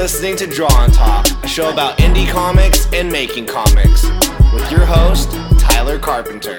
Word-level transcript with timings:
listening 0.00 0.34
to 0.34 0.46
Draw 0.46 0.84
and 0.84 0.94
Talk, 0.94 1.26
a 1.44 1.46
show 1.46 1.70
about 1.70 1.98
indie 1.98 2.26
comics 2.26 2.88
and 2.94 3.12
making 3.12 3.44
comics, 3.44 4.02
with 4.50 4.70
your 4.70 4.86
host, 4.86 5.30
Tyler 5.60 5.98
Carpenter. 5.98 6.58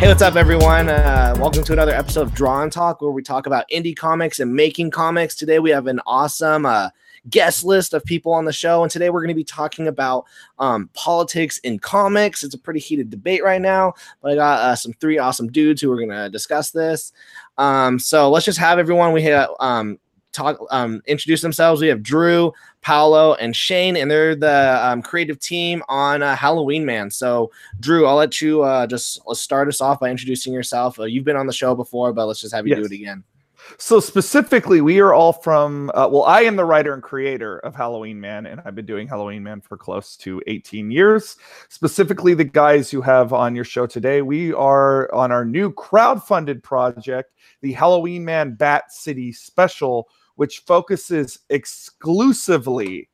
Hey, 0.00 0.08
what's 0.08 0.20
up, 0.20 0.34
everyone? 0.34 0.88
Uh, 0.88 1.36
welcome 1.38 1.62
to 1.62 1.72
another 1.72 1.94
episode 1.94 2.22
of 2.22 2.34
Draw 2.34 2.62
and 2.64 2.72
Talk, 2.72 3.00
where 3.00 3.12
we 3.12 3.22
talk 3.22 3.46
about 3.46 3.64
indie 3.72 3.94
comics 3.94 4.40
and 4.40 4.52
making 4.52 4.90
comics. 4.90 5.36
Today, 5.36 5.60
we 5.60 5.70
have 5.70 5.86
an 5.86 6.00
awesome 6.04 6.66
uh, 6.66 6.88
guest 7.30 7.62
list 7.62 7.94
of 7.94 8.04
people 8.04 8.32
on 8.32 8.44
the 8.44 8.52
show. 8.52 8.82
And 8.82 8.90
today 8.90 9.08
we're 9.08 9.20
going 9.20 9.28
to 9.28 9.34
be 9.34 9.44
talking 9.44 9.86
about 9.86 10.24
um, 10.58 10.90
politics 10.94 11.58
in 11.58 11.78
comics. 11.78 12.42
It's 12.42 12.56
a 12.56 12.58
pretty 12.58 12.80
heated 12.80 13.08
debate 13.08 13.44
right 13.44 13.60
now, 13.60 13.94
but 14.20 14.32
I 14.32 14.34
got 14.34 14.58
uh, 14.58 14.74
some 14.74 14.94
three 14.94 15.18
awesome 15.18 15.46
dudes 15.46 15.80
who 15.80 15.92
are 15.92 15.96
going 15.96 16.08
to 16.10 16.28
discuss 16.28 16.72
this. 16.72 17.12
Um, 17.56 18.00
so 18.00 18.30
let's 18.30 18.44
just 18.44 18.58
have 18.58 18.80
everyone 18.80 19.12
we 19.12 19.22
have 19.22 19.50
um, 19.60 20.00
talk 20.34 20.58
um, 20.70 21.02
introduce 21.06 21.40
themselves. 21.40 21.80
We 21.80 21.88
have 21.88 22.02
Drew, 22.02 22.52
Paolo, 22.82 23.34
and 23.34 23.54
Shane, 23.56 23.96
and 23.96 24.10
they're 24.10 24.34
the 24.34 24.80
um, 24.82 25.00
creative 25.00 25.38
team 25.38 25.82
on 25.88 26.22
uh, 26.22 26.36
Halloween 26.36 26.84
Man. 26.84 27.10
So, 27.10 27.50
Drew, 27.80 28.06
I'll 28.06 28.16
let 28.16 28.40
you 28.40 28.62
uh, 28.62 28.86
just 28.86 29.20
start 29.32 29.68
us 29.68 29.80
off 29.80 30.00
by 30.00 30.10
introducing 30.10 30.52
yourself. 30.52 30.98
Uh, 30.98 31.04
you've 31.04 31.24
been 31.24 31.36
on 31.36 31.46
the 31.46 31.52
show 31.52 31.74
before, 31.74 32.12
but 32.12 32.26
let's 32.26 32.40
just 32.40 32.54
have 32.54 32.66
you 32.66 32.74
yes. 32.76 32.80
do 32.80 32.84
it 32.84 32.92
again. 32.92 33.24
So 33.78 34.00
specifically, 34.00 34.80
we 34.80 35.00
are 35.00 35.12
all 35.12 35.32
from. 35.32 35.90
Uh, 35.94 36.08
well, 36.10 36.24
I 36.24 36.42
am 36.42 36.56
the 36.56 36.64
writer 36.64 36.92
and 36.92 37.02
creator 37.02 37.58
of 37.60 37.74
Halloween 37.74 38.20
Man, 38.20 38.46
and 38.46 38.60
I've 38.64 38.74
been 38.74 38.86
doing 38.86 39.08
Halloween 39.08 39.42
Man 39.42 39.60
for 39.60 39.76
close 39.76 40.16
to 40.18 40.40
18 40.46 40.90
years. 40.90 41.36
Specifically, 41.68 42.34
the 42.34 42.44
guys 42.44 42.92
you 42.92 43.00
have 43.02 43.32
on 43.32 43.54
your 43.54 43.64
show 43.64 43.86
today, 43.86 44.22
we 44.22 44.52
are 44.52 45.12
on 45.14 45.32
our 45.32 45.44
new 45.44 45.72
crowd-funded 45.72 46.62
project, 46.62 47.32
the 47.62 47.72
Halloween 47.72 48.24
Man 48.24 48.54
Bat 48.54 48.92
City 48.92 49.32
Special, 49.32 50.08
which 50.36 50.60
focuses 50.60 51.40
exclusively 51.50 53.08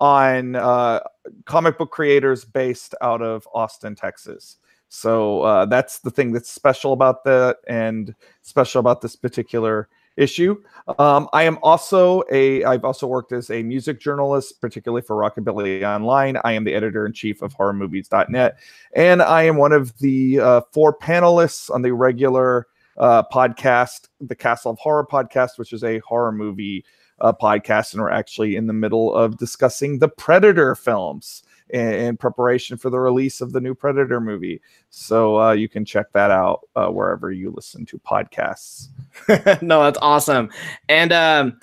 on 0.00 0.56
uh, 0.56 1.00
comic 1.44 1.78
book 1.78 1.90
creators 1.90 2.44
based 2.44 2.94
out 3.00 3.22
of 3.22 3.48
Austin, 3.54 3.94
Texas. 3.94 4.56
So 4.88 5.42
uh, 5.42 5.66
that's 5.66 6.00
the 6.00 6.10
thing 6.10 6.32
that's 6.32 6.50
special 6.50 6.92
about 6.92 7.24
that 7.24 7.58
and 7.66 8.14
special 8.42 8.80
about 8.80 9.00
this 9.00 9.16
particular 9.16 9.88
issue. 10.16 10.62
Um, 10.98 11.28
I 11.32 11.42
am 11.44 11.58
also 11.62 12.22
a, 12.30 12.64
I've 12.64 12.84
also 12.84 13.06
worked 13.06 13.32
as 13.32 13.50
a 13.50 13.62
music 13.62 14.00
journalist, 14.00 14.60
particularly 14.60 15.02
for 15.02 15.16
Rockabilly 15.16 15.82
Online. 15.82 16.38
I 16.44 16.52
am 16.52 16.64
the 16.64 16.74
editor 16.74 17.06
in 17.06 17.12
chief 17.12 17.42
of 17.42 17.56
horrormovies.net. 17.56 18.58
And 18.94 19.22
I 19.22 19.42
am 19.42 19.56
one 19.56 19.72
of 19.72 19.96
the 19.98 20.40
uh, 20.40 20.60
four 20.72 20.96
panelists 20.96 21.70
on 21.70 21.82
the 21.82 21.92
regular 21.92 22.68
uh, 22.98 23.22
podcast, 23.32 24.08
the 24.20 24.36
Castle 24.36 24.72
of 24.72 24.78
Horror 24.78 25.06
podcast, 25.06 25.58
which 25.58 25.72
is 25.72 25.84
a 25.84 25.98
horror 26.00 26.32
movie 26.32 26.84
uh, 27.20 27.32
podcast. 27.32 27.92
And 27.92 28.02
we're 28.02 28.10
actually 28.10 28.56
in 28.56 28.66
the 28.66 28.72
middle 28.72 29.14
of 29.14 29.38
discussing 29.38 29.98
the 29.98 30.08
Predator 30.08 30.74
films 30.74 31.42
in, 31.70 31.88
in, 31.94 32.16
preparation 32.16 32.76
for 32.76 32.90
the 32.90 32.98
release 32.98 33.40
of 33.40 33.52
the 33.52 33.60
new 33.60 33.74
Predator 33.74 34.20
movie. 34.20 34.60
So 34.90 35.40
uh, 35.40 35.52
you 35.52 35.68
can 35.68 35.84
check 35.84 36.12
that 36.12 36.30
out 36.30 36.68
uh, 36.76 36.88
wherever 36.88 37.32
you 37.32 37.50
listen 37.50 37.86
to 37.86 37.98
podcasts. 37.98 38.88
no, 39.62 39.82
that's 39.82 39.98
awesome. 40.02 40.50
And 40.88 41.12
um, 41.12 41.60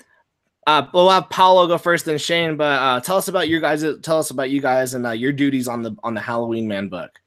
uh, 0.66 0.86
we'll 0.92 1.10
have 1.10 1.30
Paolo 1.30 1.66
go 1.66 1.78
first, 1.78 2.04
then 2.04 2.18
Shane. 2.18 2.56
But 2.56 2.80
uh, 2.80 3.00
tell 3.00 3.16
us 3.16 3.28
about 3.28 3.48
your 3.48 3.60
guys. 3.60 3.84
Tell 4.02 4.18
us 4.18 4.30
about 4.30 4.50
you 4.50 4.60
guys 4.60 4.94
and 4.94 5.06
uh, 5.06 5.10
your 5.10 5.32
duties 5.32 5.68
on 5.68 5.82
the 5.82 5.96
on 6.02 6.14
the 6.14 6.20
Halloween 6.20 6.68
Man 6.68 6.88
book. 6.88 7.21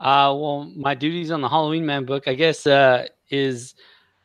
Uh, 0.00 0.34
well, 0.36 0.70
my 0.76 0.94
duties 0.94 1.30
on 1.30 1.40
the 1.40 1.48
Halloween 1.48 1.86
Man 1.86 2.04
book, 2.04 2.28
I 2.28 2.34
guess, 2.34 2.66
uh, 2.66 3.06
is 3.30 3.74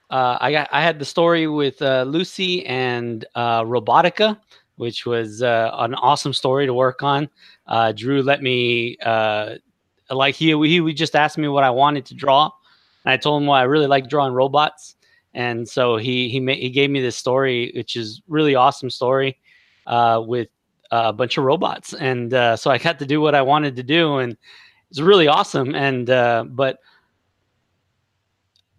uh, 0.10 0.38
I 0.42 0.52
got 0.52 0.70
I 0.72 0.82
had 0.82 1.00
the 1.00 1.06
story 1.06 1.48
with 1.48 1.82
uh, 1.82 2.04
Lucy 2.04 2.66
and 2.66 3.26
uh, 3.36 3.64
Robotica 3.64 4.38
which 4.80 5.06
was 5.06 5.44
uh, 5.44 5.72
an 5.74 5.94
awesome 5.96 6.32
story 6.32 6.66
to 6.66 6.74
work 6.74 7.04
on. 7.04 7.28
Uh, 7.68 7.92
Drew 7.92 8.24
let 8.24 8.42
me, 8.42 8.96
uh, 9.04 9.56
like 10.10 10.36
he 10.36 10.58
he 10.66 10.80
would 10.80 10.96
just 10.96 11.18
asked 11.18 11.38
me 11.38 11.50
what 11.50 11.66
I 11.66 11.70
wanted 11.70 12.06
to 12.06 12.16
draw, 12.16 12.50
and 13.04 13.12
I 13.12 13.18
told 13.18 13.42
him 13.42 13.48
well 13.48 13.58
I 13.58 13.64
really 13.64 13.88
like 13.88 14.08
drawing 14.08 14.34
robots, 14.34 14.96
and 15.34 15.68
so 15.68 15.98
he 15.98 16.30
he 16.30 16.40
he 16.56 16.70
gave 16.70 16.90
me 16.90 17.02
this 17.02 17.18
story, 17.18 17.74
which 17.76 17.98
is 17.98 18.22
really 18.30 18.56
awesome 18.56 18.90
story, 18.90 19.38
uh, 19.86 20.24
with 20.26 20.48
a 20.92 21.12
bunch 21.12 21.38
of 21.38 21.44
robots, 21.44 21.94
and 21.94 22.34
uh, 22.34 22.56
so 22.56 22.72
I 22.72 22.78
got 22.78 23.00
to 23.00 23.06
do 23.06 23.20
what 23.20 23.36
I 23.36 23.42
wanted 23.42 23.76
to 23.76 23.84
do, 23.84 24.20
and 24.20 24.38
it's 24.90 25.00
really 25.00 25.28
awesome. 25.28 25.76
And 25.76 26.10
uh, 26.10 26.46
but 26.48 26.80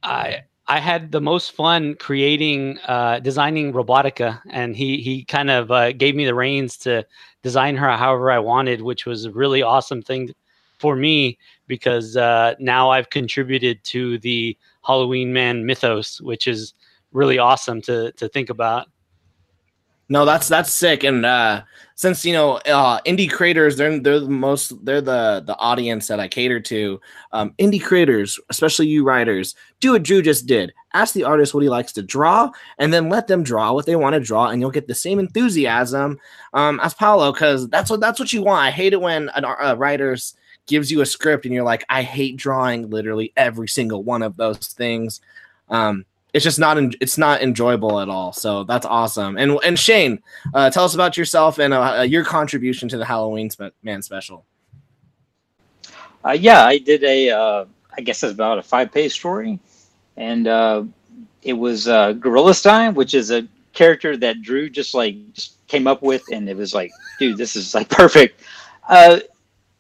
I 0.03 0.43
I 0.67 0.79
had 0.79 1.11
the 1.11 1.21
most 1.21 1.53
fun 1.53 1.97
creating, 1.97 2.79
uh, 2.87 3.19
designing 3.21 3.73
Robotica, 3.73 4.41
and 4.51 4.77
he 4.77 4.99
he 4.99 5.25
kind 5.25 5.51
of 5.51 5.71
uh, 5.71 5.93
gave 5.93 6.15
me 6.15 6.25
the 6.25 6.35
reins 6.35 6.77
to 6.79 7.05
design 7.43 7.77
her 7.77 7.91
however 7.97 8.31
I 8.31 8.39
wanted, 8.39 8.83
which 8.83 9.07
was 9.07 9.25
a 9.25 9.33
really 9.33 9.63
awesome 9.63 10.03
thing 10.03 10.35
for 10.79 10.97
me 10.97 11.39
because 11.67 12.17
uh, 12.17 12.55
now 12.59 12.91
I've 12.91 13.11
contributed 13.11 13.83
to 13.85 14.19
the 14.19 14.57
Halloween 14.85 15.33
Man 15.33 15.67
mythos, 15.67 16.21
which 16.21 16.47
is 16.47 16.75
really 17.13 17.39
awesome 17.39 17.83
to 17.83 18.13
to 18.13 18.29
think 18.29 18.51
about. 18.51 18.89
No, 20.11 20.25
that's 20.25 20.49
that's 20.49 20.75
sick. 20.75 21.05
And 21.05 21.25
uh, 21.25 21.63
since 21.95 22.25
you 22.25 22.33
know 22.33 22.57
uh, 22.67 23.01
indie 23.03 23.31
creators, 23.31 23.77
they're 23.77 24.01
they're 24.01 24.19
the 24.19 24.29
most 24.29 24.85
they're 24.85 25.01
the 25.01 25.43
the 25.47 25.57
audience 25.59 26.09
that 26.09 26.19
I 26.19 26.27
cater 26.27 26.59
to. 26.59 27.01
Um, 27.31 27.55
indie 27.61 27.83
creators, 27.83 28.39
especially 28.49 28.89
you 28.89 29.05
writers, 29.05 29.55
do 29.79 29.93
what 29.93 30.03
Drew 30.03 30.21
just 30.21 30.47
did. 30.47 30.73
Ask 30.95 31.15
the 31.15 31.23
artist 31.23 31.55
what 31.55 31.63
he 31.63 31.69
likes 31.69 31.93
to 31.93 32.03
draw, 32.03 32.51
and 32.79 32.93
then 32.93 33.09
let 33.09 33.29
them 33.29 33.45
draw 33.45 33.73
what 33.73 33.87
they 33.87 33.95
want 33.95 34.15
to 34.15 34.21
draw, 34.21 34.49
and 34.49 34.61
you'll 34.61 34.73
get 34.73 34.89
the 34.89 34.97
same 34.97 35.21
enthusiasm 35.21 36.19
um, 36.55 36.81
as 36.81 36.93
Paolo. 36.93 37.33
Because 37.33 37.69
that's 37.69 37.89
what 37.89 38.01
that's 38.01 38.19
what 38.19 38.33
you 38.33 38.43
want. 38.43 38.67
I 38.67 38.73
hate 38.73 38.93
it 38.93 39.01
when 39.01 39.31
a, 39.37 39.43
a 39.61 39.77
writer's 39.77 40.35
gives 40.67 40.91
you 40.91 41.03
a 41.03 41.07
script 41.07 41.45
and 41.45 41.55
you're 41.55 41.65
like, 41.65 41.85
I 41.89 42.03
hate 42.03 42.37
drawing 42.37 42.91
literally 42.91 43.33
every 43.37 43.69
single 43.69 44.03
one 44.03 44.23
of 44.23 44.37
those 44.37 44.59
things. 44.59 45.21
Um, 45.69 46.05
it's 46.33 46.45
just 46.45 46.59
not 46.59 46.77
it's 47.01 47.19
not 47.19 47.43
enjoyable 47.43 48.01
at 48.01 48.09
all. 48.09 48.33
So 48.33 48.65
that's 48.65 48.87
awesome. 48.87 49.37
And 49.37 49.59
and 49.65 49.79
Shane, 49.79 50.23
uh, 50.55 50.71
tell 50.71 50.85
us 50.85 50.95
about 50.95 51.17
yourself 51.17 51.59
and 51.59 51.75
uh, 51.75 51.99
uh, 51.99 52.03
your 52.03 52.25
contribution 52.25 52.89
to 52.89 52.99
the 52.99 53.05
Halloween 53.05 53.51
spe- 53.51 53.75
Man 53.83 54.03
special. 54.03 54.45
Uh, 56.25 56.33
yeah, 56.33 56.65
I 56.65 56.79
did 56.79 57.03
a 57.05 57.31
uh, 57.31 57.65
I 57.97 58.01
guess 58.01 58.23
it's 58.23 58.33
about 58.33 58.59
a 58.59 58.63
five 58.63 58.93
page 58.93 59.13
story, 59.13 59.59
and 60.17 60.47
uh, 60.47 60.85
it 61.43 61.55
was 61.55 61.89
uh, 61.89 62.13
Gorilla 62.13 62.55
Stein, 62.55 62.95
which 62.95 63.15
is 63.15 63.31
a 63.31 63.47
character 63.73 64.17
that 64.17 64.43
Drew 64.43 64.69
just 64.69 64.95
like 64.95 65.17
just 65.33 65.67
came 65.67 65.87
up 65.87 66.03
with, 66.03 66.23
and 66.33 66.49
it 66.49 66.57
was 66.57 66.75
like, 66.75 66.91
dude, 67.19 67.39
this 67.39 67.57
is 67.57 67.75
like 67.75 67.89
perfect. 67.91 68.43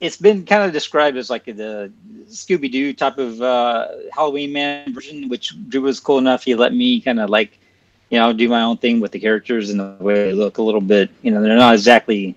It's 0.00 0.16
been 0.16 0.46
kind 0.46 0.64
of 0.64 0.72
described 0.72 1.16
as 1.16 1.28
like 1.28 1.44
the 1.44 1.92
Scooby 2.26 2.72
Doo 2.72 2.92
type 2.94 3.18
of 3.18 3.40
uh, 3.42 3.88
Halloween 4.12 4.52
man 4.52 4.94
version, 4.94 5.28
which 5.28 5.54
Drew 5.68 5.82
was 5.82 6.00
cool 6.00 6.18
enough. 6.18 6.42
He 6.42 6.54
let 6.54 6.72
me 6.72 7.00
kind 7.00 7.20
of 7.20 7.28
like, 7.28 7.58
you 8.08 8.18
know, 8.18 8.32
do 8.32 8.48
my 8.48 8.62
own 8.62 8.78
thing 8.78 9.00
with 9.00 9.12
the 9.12 9.20
characters 9.20 9.70
and 9.70 9.78
the 9.78 9.96
way 10.00 10.14
they 10.14 10.32
look 10.32 10.58
a 10.58 10.62
little 10.62 10.80
bit. 10.80 11.10
You 11.22 11.30
know, 11.30 11.42
they're 11.42 11.56
not 11.56 11.74
exactly 11.74 12.34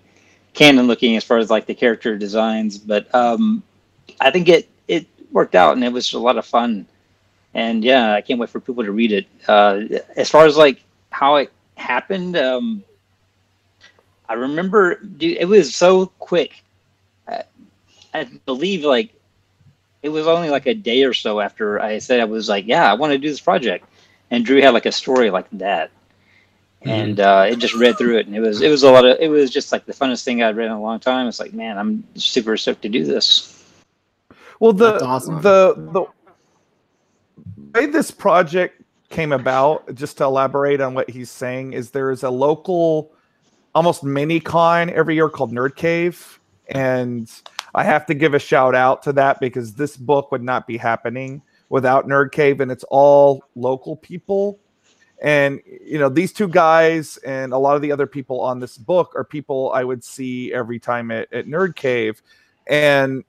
canon 0.54 0.88
looking 0.88 1.16
as 1.16 1.24
far 1.24 1.38
as 1.38 1.50
like 1.50 1.66
the 1.66 1.74
character 1.74 2.18
designs, 2.18 2.78
but 2.78 3.14
um, 3.16 3.64
I 4.20 4.30
think 4.32 4.50
it 4.50 4.70
it 4.88 5.08
worked 5.32 5.56
out 5.56 5.74
and 5.76 5.84
it 5.84 5.92
was 5.92 6.14
a 6.14 6.20
lot 6.20 6.38
of 6.38 6.46
fun. 6.46 6.86
And 7.54 7.84
yeah, 7.84 8.14
I 8.14 8.22
can't 8.22 8.40
wait 8.40 8.50
for 8.50 8.60
people 8.60 8.84
to 8.84 8.92
read 8.92 9.12
it. 9.12 9.28
Uh, 9.48 9.84
as 10.16 10.30
far 10.30 10.46
as 10.46 10.58
like 10.58 10.84
how 11.12 11.36
it 11.36 11.52
happened, 11.76 12.36
um, 12.36 12.84
I 14.28 14.34
remember, 14.34 14.96
dude, 14.96 15.38
it 15.38 15.46
was 15.46 15.76
so 15.76 16.08
quick. 16.20 16.63
I, 18.14 18.22
I 18.22 18.24
believe 18.46 18.84
like 18.84 19.14
it 20.02 20.10
was 20.10 20.28
only 20.28 20.50
like 20.50 20.66
a 20.66 20.74
day 20.74 21.04
or 21.04 21.14
so 21.14 21.40
after 21.40 21.80
I 21.80 22.00
said 22.00 22.20
I 22.20 22.26
was 22.26 22.50
like, 22.50 22.68
yeah, 22.68 22.90
I 22.92 22.94
want 22.94 23.12
to 23.14 23.18
do 23.18 23.30
this 23.30 23.40
project, 23.40 23.86
and 24.32 24.46
Drew 24.46 24.62
had 24.62 24.74
like 24.74 24.86
a 24.86 24.92
story 24.92 25.30
like 25.30 25.48
that, 25.54 25.92
mm-hmm. 26.82 26.90
and 26.90 27.20
uh, 27.20 27.46
it 27.50 27.58
just 27.58 27.76
read 27.76 27.98
through 27.98 28.18
it, 28.18 28.28
and 28.28 28.36
it 28.36 28.42
was 28.42 28.62
it 28.62 28.70
was 28.70 28.84
a 28.84 28.92
lot 28.92 29.06
of 29.06 29.18
it 29.20 29.30
was 29.30 29.50
just 29.50 29.72
like 29.72 29.86
the 29.86 29.94
funnest 29.94 30.24
thing 30.24 30.44
I'd 30.44 30.58
read 30.58 30.68
in 30.68 30.72
a 30.72 30.82
long 30.82 31.00
time. 31.00 31.28
It's 31.28 31.40
like, 31.40 31.54
man, 31.54 31.78
I'm 31.78 32.04
super 32.16 32.58
stoked 32.58 32.82
to 32.84 32.90
do 32.90 33.06
this. 33.06 33.64
Well, 34.60 34.74
the 34.74 35.04
awesome. 35.04 35.42
the 35.42 35.74
the 35.76 36.06
way 37.74 37.86
this 37.86 38.12
project 38.12 38.82
came 39.10 39.32
about, 39.32 39.94
just 39.96 40.18
to 40.18 40.24
elaborate 40.24 40.82
on 40.82 40.94
what 40.94 41.10
he's 41.10 41.30
saying, 41.30 41.74
is 41.74 41.92
there 41.92 42.12
is 42.12 42.24
a 42.24 42.30
local, 42.30 43.12
almost 43.76 44.04
mini 44.04 44.40
con 44.40 44.90
every 44.90 45.16
year 45.16 45.30
called 45.30 45.52
Nerd 45.52 45.76
Cave, 45.76 46.40
and 46.68 47.30
I 47.76 47.84
have 47.84 48.06
to 48.08 48.14
give 48.14 48.34
a 48.34 48.40
shout 48.40 48.76
out 48.76 49.04
to 49.04 49.14
that 49.14 49.40
because 49.40 49.74
this 49.74 49.98
book 49.98 50.32
would 50.32 50.44
not 50.44 50.68
be 50.68 50.78
happening 50.78 51.42
without 51.70 52.08
Nerd 52.08 52.32
Cave, 52.32 52.60
and 52.62 52.72
it's 52.72 52.86
all 52.90 53.44
local 53.56 53.96
people. 53.96 54.60
And 55.22 55.62
you 55.66 55.98
know, 55.98 56.10
these 56.10 56.34
two 56.34 56.48
guys 56.48 57.18
and 57.18 57.54
a 57.54 57.58
lot 57.58 57.76
of 57.76 57.82
the 57.82 57.92
other 57.92 58.06
people 58.06 58.42
on 58.42 58.60
this 58.60 58.78
book 58.78 59.14
are 59.16 59.24
people 59.24 59.72
I 59.74 59.84
would 59.84 60.04
see 60.04 60.54
every 60.54 60.80
time 60.80 61.12
at, 61.12 61.32
at 61.34 61.48
Nerd 61.48 61.76
Cave. 61.76 62.22
And 62.68 63.24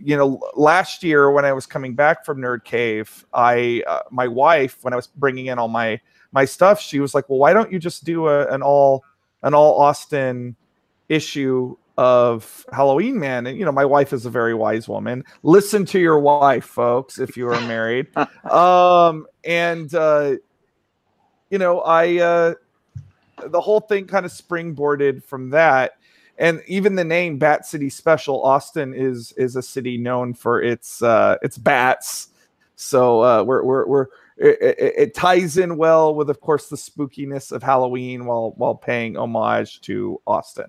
you 0.00 0.16
know, 0.16 0.40
last 0.54 1.02
year 1.02 1.30
when 1.30 1.44
I 1.44 1.52
was 1.52 1.66
coming 1.66 1.94
back 1.94 2.24
from 2.24 2.38
Nerd 2.38 2.64
Cave, 2.64 3.26
I 3.34 3.82
uh, 3.86 4.00
my 4.10 4.28
wife 4.28 4.78
when 4.82 4.92
I 4.92 4.96
was 4.96 5.08
bringing 5.08 5.46
in 5.46 5.58
all 5.58 5.68
my 5.68 6.00
my 6.32 6.44
stuff, 6.44 6.80
she 6.80 7.00
was 7.00 7.14
like, 7.14 7.28
"Well, 7.28 7.38
why 7.38 7.52
don't 7.52 7.72
you 7.72 7.78
just 7.78 8.04
do 8.04 8.28
a, 8.28 8.46
an 8.48 8.62
all 8.62 9.04
an 9.42 9.54
all 9.54 9.80
Austin 9.80 10.56
issue 11.08 11.76
of 11.98 12.64
Halloween 12.72 13.18
Man?" 13.18 13.46
And 13.46 13.58
you 13.58 13.66
know, 13.66 13.72
my 13.72 13.84
wife 13.84 14.14
is 14.14 14.24
a 14.24 14.30
very 14.30 14.54
wise 14.54 14.88
woman. 14.88 15.24
Listen 15.42 15.84
to 15.86 15.98
your 15.98 16.18
wife, 16.18 16.64
folks, 16.64 17.18
if 17.18 17.36
you 17.36 17.48
are 17.48 17.60
married. 17.62 18.06
um, 18.50 19.26
and 19.44 19.94
uh, 19.94 20.36
you 21.50 21.58
know, 21.58 21.80
I 21.80 22.16
uh, 22.16 22.54
the 23.46 23.60
whole 23.60 23.80
thing 23.80 24.06
kind 24.06 24.24
of 24.24 24.32
springboarded 24.32 25.22
from 25.22 25.50
that 25.50 25.98
and 26.38 26.62
even 26.68 26.94
the 26.94 27.04
name 27.04 27.38
Bat 27.38 27.66
City 27.66 27.90
Special, 27.90 28.42
Austin 28.44 28.94
is 28.94 29.32
is 29.32 29.56
a 29.56 29.62
city 29.62 29.98
known 29.98 30.34
for 30.34 30.62
its 30.62 31.02
uh, 31.02 31.36
its 31.42 31.58
bats. 31.58 32.28
So 32.76 33.22
uh, 33.22 33.42
we're 33.42 33.64
we're 33.64 33.86
we're 33.86 34.06
it, 34.36 34.56
it, 34.60 34.94
it, 34.96 35.14
ties 35.14 35.58
in 35.58 35.76
well 35.76 36.14
with, 36.14 36.30
of 36.30 36.40
course, 36.40 36.68
the 36.68 36.76
spookiness 36.76 37.50
of 37.50 37.60
Halloween 37.60 38.24
while 38.24 38.52
while 38.56 38.76
paying 38.76 39.16
homage 39.16 39.80
to 39.82 40.20
Austin. 40.28 40.66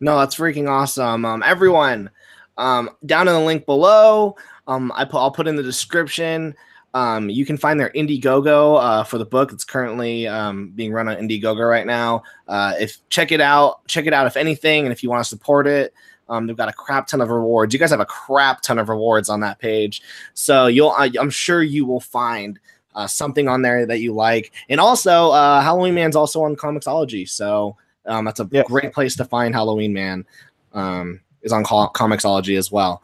No, 0.00 0.18
that's 0.18 0.36
freaking 0.36 0.68
awesome. 0.68 1.24
Um, 1.24 1.42
everyone, 1.42 2.10
um, 2.56 2.90
down 3.06 3.28
in 3.28 3.34
the 3.34 3.40
link 3.40 3.66
below, 3.66 4.36
um, 4.66 4.92
I 4.94 5.04
put 5.04 5.18
I'll 5.18 5.30
put 5.30 5.46
in 5.46 5.56
the 5.56 5.62
description. 5.62 6.54
Um, 6.94 7.28
you 7.28 7.44
can 7.44 7.56
find 7.56 7.78
their 7.78 7.90
Indiegogo 7.90 8.80
uh, 8.80 9.04
for 9.04 9.18
the 9.18 9.24
book. 9.24 9.52
It's 9.52 9.64
currently 9.64 10.28
um, 10.28 10.70
being 10.76 10.92
run 10.92 11.08
on 11.08 11.16
Indiegogo 11.16 11.68
right 11.68 11.86
now. 11.86 12.22
Uh, 12.46 12.74
if 12.78 12.98
check 13.08 13.32
it 13.32 13.40
out, 13.40 13.84
check 13.88 14.06
it 14.06 14.12
out 14.12 14.26
if 14.26 14.36
anything, 14.36 14.84
and 14.84 14.92
if 14.92 15.02
you 15.02 15.10
want 15.10 15.22
to 15.24 15.28
support 15.28 15.66
it, 15.66 15.92
um, 16.28 16.46
they've 16.46 16.56
got 16.56 16.68
a 16.68 16.72
crap 16.72 17.08
ton 17.08 17.20
of 17.20 17.30
rewards. 17.30 17.72
You 17.72 17.80
guys 17.80 17.90
have 17.90 18.00
a 18.00 18.06
crap 18.06 18.62
ton 18.62 18.78
of 18.78 18.88
rewards 18.88 19.28
on 19.28 19.40
that 19.40 19.58
page, 19.58 20.02
so 20.34 20.68
you'll 20.68 20.90
I, 20.90 21.10
am 21.18 21.30
sure 21.30 21.62
you 21.62 21.84
will 21.84 22.00
find 22.00 22.60
uh, 22.94 23.08
something 23.08 23.48
on 23.48 23.62
there 23.62 23.86
that 23.86 24.00
you 24.00 24.12
like. 24.12 24.52
And 24.68 24.80
also, 24.80 25.30
uh, 25.32 25.60
Halloween 25.60 25.94
Man's 25.94 26.16
also 26.16 26.44
on 26.44 26.54
Comixology, 26.54 27.28
so 27.28 27.76
um, 28.06 28.24
that's 28.24 28.40
a 28.40 28.48
yes. 28.50 28.66
great 28.68 28.92
place 28.92 29.16
to 29.16 29.24
find 29.24 29.54
Halloween 29.54 29.92
Man. 29.92 30.24
Um, 30.72 31.20
is 31.44 31.52
on 31.52 31.62
Comixology 31.62 32.58
as 32.58 32.72
well. 32.72 33.02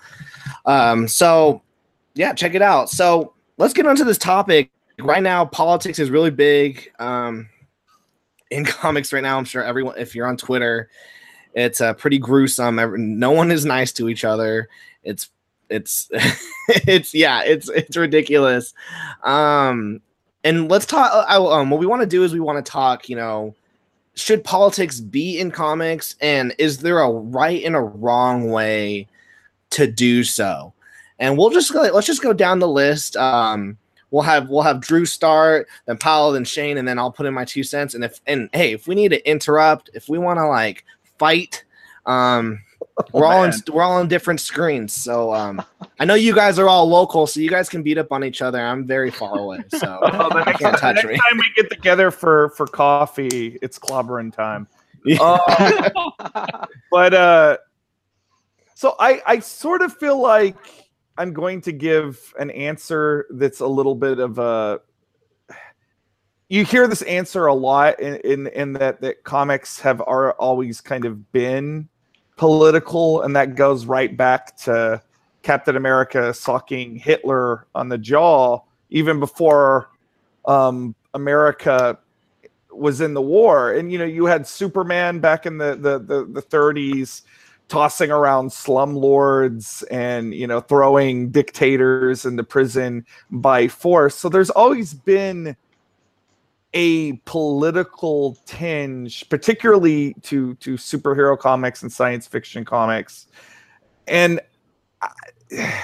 Um, 0.64 1.06
so 1.06 1.62
yeah, 2.14 2.32
check 2.32 2.54
it 2.54 2.62
out. 2.62 2.90
So 2.90 3.34
let's 3.58 3.74
get 3.74 3.86
onto 3.86 4.02
this 4.02 4.18
topic. 4.18 4.70
Right 4.98 5.22
now, 5.22 5.44
politics 5.44 5.98
is 5.98 6.10
really 6.10 6.30
big 6.30 6.90
um, 6.98 7.48
in 8.50 8.64
comics 8.66 9.12
right 9.12 9.22
now. 9.22 9.38
I'm 9.38 9.44
sure 9.44 9.62
everyone, 9.62 9.96
if 9.98 10.14
you're 10.14 10.26
on 10.26 10.36
Twitter, 10.36 10.90
it's 11.54 11.80
uh, 11.80 11.94
pretty 11.94 12.18
gruesome. 12.18 13.18
No 13.18 13.30
one 13.30 13.50
is 13.50 13.64
nice 13.64 13.92
to 13.92 14.08
each 14.08 14.24
other. 14.24 14.68
It's 15.04 15.30
it's 15.68 16.08
it's 16.68 17.14
yeah, 17.14 17.42
it's 17.44 17.68
it's 17.68 17.96
ridiculous. 17.96 18.74
Um, 19.22 20.00
and 20.42 20.70
let's 20.70 20.86
talk. 20.86 21.10
I, 21.28 21.36
um, 21.36 21.70
what 21.70 21.80
we 21.80 21.86
want 21.86 22.02
to 22.02 22.06
do 22.06 22.24
is 22.24 22.32
we 22.32 22.40
want 22.40 22.64
to 22.64 22.70
talk. 22.70 23.08
You 23.08 23.16
know, 23.16 23.54
should 24.20 24.44
politics 24.44 25.00
be 25.00 25.38
in 25.38 25.50
comics, 25.50 26.16
and 26.20 26.54
is 26.58 26.78
there 26.78 27.00
a 27.00 27.10
right 27.10 27.62
and 27.64 27.74
a 27.74 27.80
wrong 27.80 28.50
way 28.50 29.08
to 29.70 29.86
do 29.86 30.24
so? 30.24 30.72
and 31.20 31.36
we'll 31.36 31.50
just 31.50 31.72
go, 31.72 31.82
let's 31.82 32.06
just 32.06 32.22
go 32.22 32.32
down 32.32 32.58
the 32.58 32.66
list. 32.68 33.16
Um, 33.16 33.76
we'll 34.10 34.22
have 34.22 34.48
we'll 34.48 34.62
have 34.62 34.80
Drew 34.80 35.04
start, 35.04 35.68
then 35.84 35.98
Paolo, 35.98 36.32
then 36.32 36.44
Shane, 36.44 36.78
and 36.78 36.88
then 36.88 36.98
I'll 36.98 37.12
put 37.12 37.26
in 37.26 37.34
my 37.34 37.44
two 37.44 37.62
cents. 37.62 37.94
And 37.94 38.02
if 38.02 38.20
and 38.26 38.48
hey, 38.52 38.72
if 38.72 38.88
we 38.88 38.94
need 38.94 39.10
to 39.10 39.30
interrupt, 39.30 39.90
if 39.92 40.08
we 40.08 40.18
want 40.18 40.38
to 40.38 40.48
like 40.48 40.84
fight, 41.18 41.64
um, 42.06 42.62
we're 43.12 43.26
all 43.26 43.44
in, 43.44 43.52
we're 43.72 43.82
all 43.82 43.98
on 43.98 44.08
different 44.08 44.40
screens. 44.40 44.92
So 44.92 45.32
um, 45.32 45.62
I 45.98 46.04
know 46.04 46.14
you 46.14 46.34
guys 46.34 46.58
are 46.58 46.68
all 46.68 46.88
local, 46.88 47.26
so 47.26 47.40
you 47.40 47.50
guys 47.50 47.68
can 47.68 47.82
beat 47.82 47.98
up 47.98 48.12
on 48.12 48.24
each 48.24 48.42
other. 48.42 48.60
I'm 48.60 48.86
very 48.86 49.10
far 49.10 49.38
away, 49.38 49.60
so 49.68 49.98
oh, 50.02 50.28
next, 50.28 50.58
can't 50.58 50.78
touch 50.78 50.96
next 50.96 51.08
me. 51.08 51.16
time 51.16 51.38
we 51.38 51.44
get 51.56 51.70
together 51.70 52.10
for 52.10 52.50
for 52.50 52.66
coffee, 52.66 53.58
it's 53.62 53.78
clobbering 53.78 54.34
time. 54.34 54.66
Yeah. 55.04 55.18
Uh, 55.20 56.66
but 56.90 57.14
uh, 57.14 57.56
so 58.74 58.96
I 58.98 59.22
I 59.26 59.38
sort 59.40 59.82
of 59.82 59.96
feel 59.96 60.18
like 60.18 60.56
I'm 61.16 61.32
going 61.32 61.60
to 61.62 61.72
give 61.72 62.32
an 62.38 62.50
answer 62.50 63.26
that's 63.30 63.60
a 63.60 63.66
little 63.66 63.94
bit 63.94 64.18
of 64.18 64.38
a. 64.38 64.80
You 66.48 66.64
hear 66.64 66.88
this 66.88 67.02
answer 67.02 67.46
a 67.46 67.54
lot 67.54 68.00
in 68.00 68.16
in, 68.24 68.46
in 68.48 68.72
that 68.74 69.00
that 69.02 69.22
comics 69.22 69.78
have 69.80 70.00
are 70.00 70.32
always 70.32 70.80
kind 70.80 71.04
of 71.04 71.30
been 71.30 71.88
political, 72.40 73.20
and 73.20 73.36
that 73.36 73.54
goes 73.54 73.84
right 73.84 74.16
back 74.16 74.56
to 74.56 75.02
Captain 75.42 75.76
America 75.76 76.32
sucking 76.32 76.96
Hitler 76.96 77.66
on 77.74 77.90
the 77.90 77.98
jaw 77.98 78.60
even 78.88 79.20
before 79.20 79.90
um, 80.46 80.94
America 81.12 81.98
was 82.72 83.02
in 83.02 83.12
the 83.12 83.20
war. 83.20 83.74
And 83.74 83.92
you 83.92 83.98
know, 83.98 84.06
you 84.06 84.24
had 84.24 84.46
Superman 84.46 85.20
back 85.20 85.44
in 85.44 85.58
the 85.58 85.76
the 85.76 85.98
the, 85.98 86.24
the 86.24 86.42
30s 86.42 87.22
tossing 87.68 88.10
around 88.10 88.48
slumlords 88.48 89.84
and 89.90 90.34
you 90.34 90.46
know 90.46 90.60
throwing 90.60 91.28
dictators 91.30 92.24
into 92.24 92.42
prison 92.42 93.06
by 93.30 93.68
force 93.68 94.16
so 94.16 94.28
there's 94.28 94.50
always 94.50 94.92
been 94.92 95.56
a 96.72 97.14
political 97.24 98.38
tinge 98.46 99.28
particularly 99.28 100.14
to 100.22 100.54
to 100.56 100.74
superhero 100.74 101.38
comics 101.38 101.82
and 101.82 101.92
science 101.92 102.26
fiction 102.26 102.64
comics 102.64 103.26
and 104.06 104.40
I, 105.02 105.10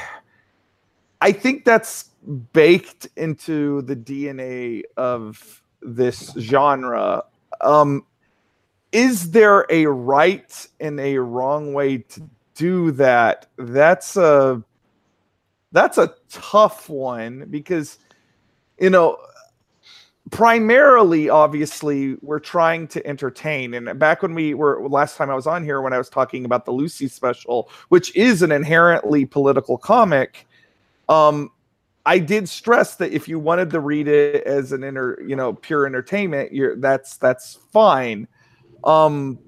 I 1.22 1.32
think 1.32 1.64
that's 1.64 2.10
baked 2.52 3.08
into 3.16 3.82
the 3.82 3.96
DNA 3.96 4.82
of 4.96 5.62
this 5.80 6.32
genre 6.38 7.24
um 7.62 8.04
is 8.92 9.30
there 9.32 9.66
a 9.68 9.86
right 9.86 10.66
and 10.80 10.98
a 11.00 11.18
wrong 11.18 11.74
way 11.74 11.98
to 11.98 12.30
do 12.54 12.90
that? 12.92 13.46
That's 13.58 14.16
a 14.16 14.62
that's 15.72 15.98
a 15.98 16.14
tough 16.30 16.88
one 16.88 17.46
because 17.50 17.98
you 18.78 18.90
know 18.90 19.18
primarily 20.30 21.28
obviously 21.28 22.16
we're 22.20 22.40
trying 22.40 22.88
to 22.88 23.04
entertain 23.06 23.74
and 23.74 23.98
back 23.98 24.22
when 24.22 24.34
we 24.34 24.54
were 24.54 24.88
last 24.88 25.16
time 25.16 25.30
i 25.30 25.34
was 25.34 25.46
on 25.46 25.62
here 25.62 25.80
when 25.80 25.92
i 25.92 25.98
was 25.98 26.08
talking 26.08 26.44
about 26.44 26.64
the 26.64 26.72
lucy 26.72 27.06
special 27.06 27.70
which 27.90 28.14
is 28.16 28.42
an 28.42 28.50
inherently 28.50 29.24
political 29.24 29.78
comic 29.78 30.48
um 31.08 31.48
i 32.06 32.18
did 32.18 32.48
stress 32.48 32.96
that 32.96 33.12
if 33.12 33.28
you 33.28 33.38
wanted 33.38 33.70
to 33.70 33.78
read 33.78 34.08
it 34.08 34.42
as 34.44 34.72
an 34.72 34.82
inner 34.82 35.20
you 35.22 35.36
know 35.36 35.52
pure 35.52 35.86
entertainment 35.86 36.52
you're 36.52 36.74
that's 36.74 37.16
that's 37.18 37.58
fine 37.72 38.26
um, 38.86 39.38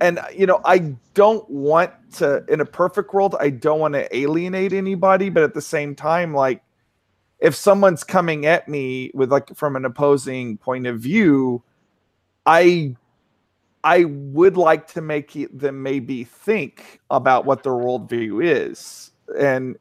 and 0.00 0.18
you 0.36 0.46
know, 0.46 0.60
I 0.64 0.96
don't 1.14 1.48
want 1.48 1.92
to. 2.14 2.44
In 2.48 2.60
a 2.60 2.64
perfect 2.64 3.14
world, 3.14 3.36
I 3.38 3.50
don't 3.50 3.78
want 3.78 3.94
to 3.94 4.14
alienate 4.14 4.72
anybody, 4.72 5.30
but 5.30 5.44
at 5.44 5.54
the 5.54 5.62
same 5.62 5.94
time, 5.94 6.34
like 6.34 6.62
if 7.42 7.56
someone's 7.56 8.04
coming 8.04 8.46
at 8.46 8.68
me 8.68 9.10
with 9.14 9.32
like 9.32 9.54
from 9.56 9.74
an 9.74 9.84
opposing 9.84 10.56
point 10.56 10.86
of 10.86 11.00
view, 11.00 11.62
I 12.46 12.94
I 13.82 14.04
would 14.04 14.56
like 14.56 14.86
to 14.92 15.00
make 15.00 15.36
them 15.52 15.82
maybe 15.82 16.22
think 16.22 17.00
about 17.10 17.44
what 17.44 17.64
their 17.64 17.72
worldview 17.72 18.44
is. 18.44 19.10
And, 19.36 19.76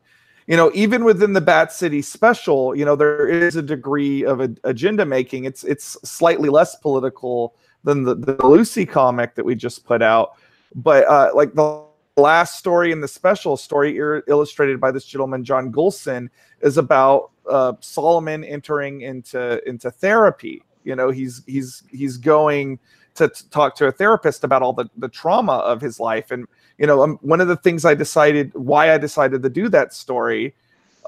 you 0.48 0.58
know, 0.58 0.72
even 0.74 1.04
within 1.04 1.34
the 1.34 1.42
Bat 1.42 1.72
City 1.72 2.02
special, 2.02 2.76
you 2.76 2.84
know, 2.84 2.96
there 2.96 3.28
is 3.28 3.56
a 3.56 3.62
degree 3.62 4.26
of 4.26 4.42
a, 4.42 4.50
agenda 4.64 5.06
making. 5.06 5.46
It's 5.46 5.64
it's 5.64 5.98
slightly 6.04 6.50
less 6.50 6.76
political 6.78 7.56
than 7.84 8.04
the, 8.04 8.16
the 8.16 8.48
Lucy 8.48 8.88
comic 8.88 9.36
that 9.36 9.46
we 9.46 9.54
just 9.54 9.86
put 9.86 10.02
out. 10.02 10.32
But 10.74 11.08
uh, 11.08 11.30
like 11.36 11.54
the 11.54 11.86
last 12.18 12.58
story 12.58 12.92
in 12.92 13.02
the 13.02 13.08
special 13.08 13.56
story 13.56 13.98
ir- 13.98 14.24
illustrated 14.28 14.80
by 14.80 14.90
this 14.90 15.06
gentleman 15.06 15.44
John 15.44 15.70
Gulson 15.70 16.32
is 16.62 16.78
about 16.80 17.31
uh, 17.50 17.74
Solomon 17.80 18.44
entering 18.44 19.02
into 19.02 19.68
into 19.68 19.92
therapy. 19.92 20.64
You 20.84 20.96
know, 20.96 21.10
he's 21.10 21.44
he's 21.46 21.84
he's 21.90 22.18
going 22.18 22.80
to, 23.16 23.30
talk 23.50 23.76
to 23.76 23.88
a 23.88 23.92
therapist 23.92 24.44
about 24.44 24.62
all 24.62 24.74
the 24.74 24.90
the 24.98 25.10
trauma 25.10 25.54
of 25.54 25.82
his 25.82 26.00
life, 26.00 26.32
and 26.32 26.48
you 26.78 26.88
know, 26.88 27.04
um, 27.04 27.20
one 27.22 27.42
of 27.42 27.48
the 27.48 27.58
things 27.58 27.86
I 27.86 27.94
decided 27.94 28.52
why 28.54 28.94
I 28.94 28.98
decided 28.98 29.44
to 29.44 29.50
do 29.50 29.70
that 29.70 29.94
story. 29.94 30.56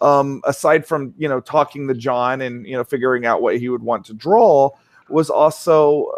Um, 0.02 0.42
aside 0.46 0.86
from 0.86 1.14
you 1.18 1.30
know 1.30 1.40
talking 1.40 1.88
to 1.88 1.94
John 1.94 2.42
and 2.42 2.66
you 2.68 2.76
know 2.76 2.84
figuring 2.84 3.26
out 3.26 3.42
what 3.42 3.58
he 3.58 3.70
would 3.70 3.84
want 3.84 4.06
to 4.08 4.14
draw, 4.14 4.72
was 5.10 5.30
also 5.30 6.12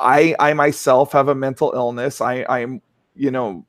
I 0.00 0.34
I 0.38 0.52
myself 0.54 1.12
have 1.12 1.28
a 1.28 1.34
mental 1.34 1.72
illness. 1.74 2.20
I 2.20 2.44
I'm 2.48 2.82
you 3.14 3.30
know 3.30 3.64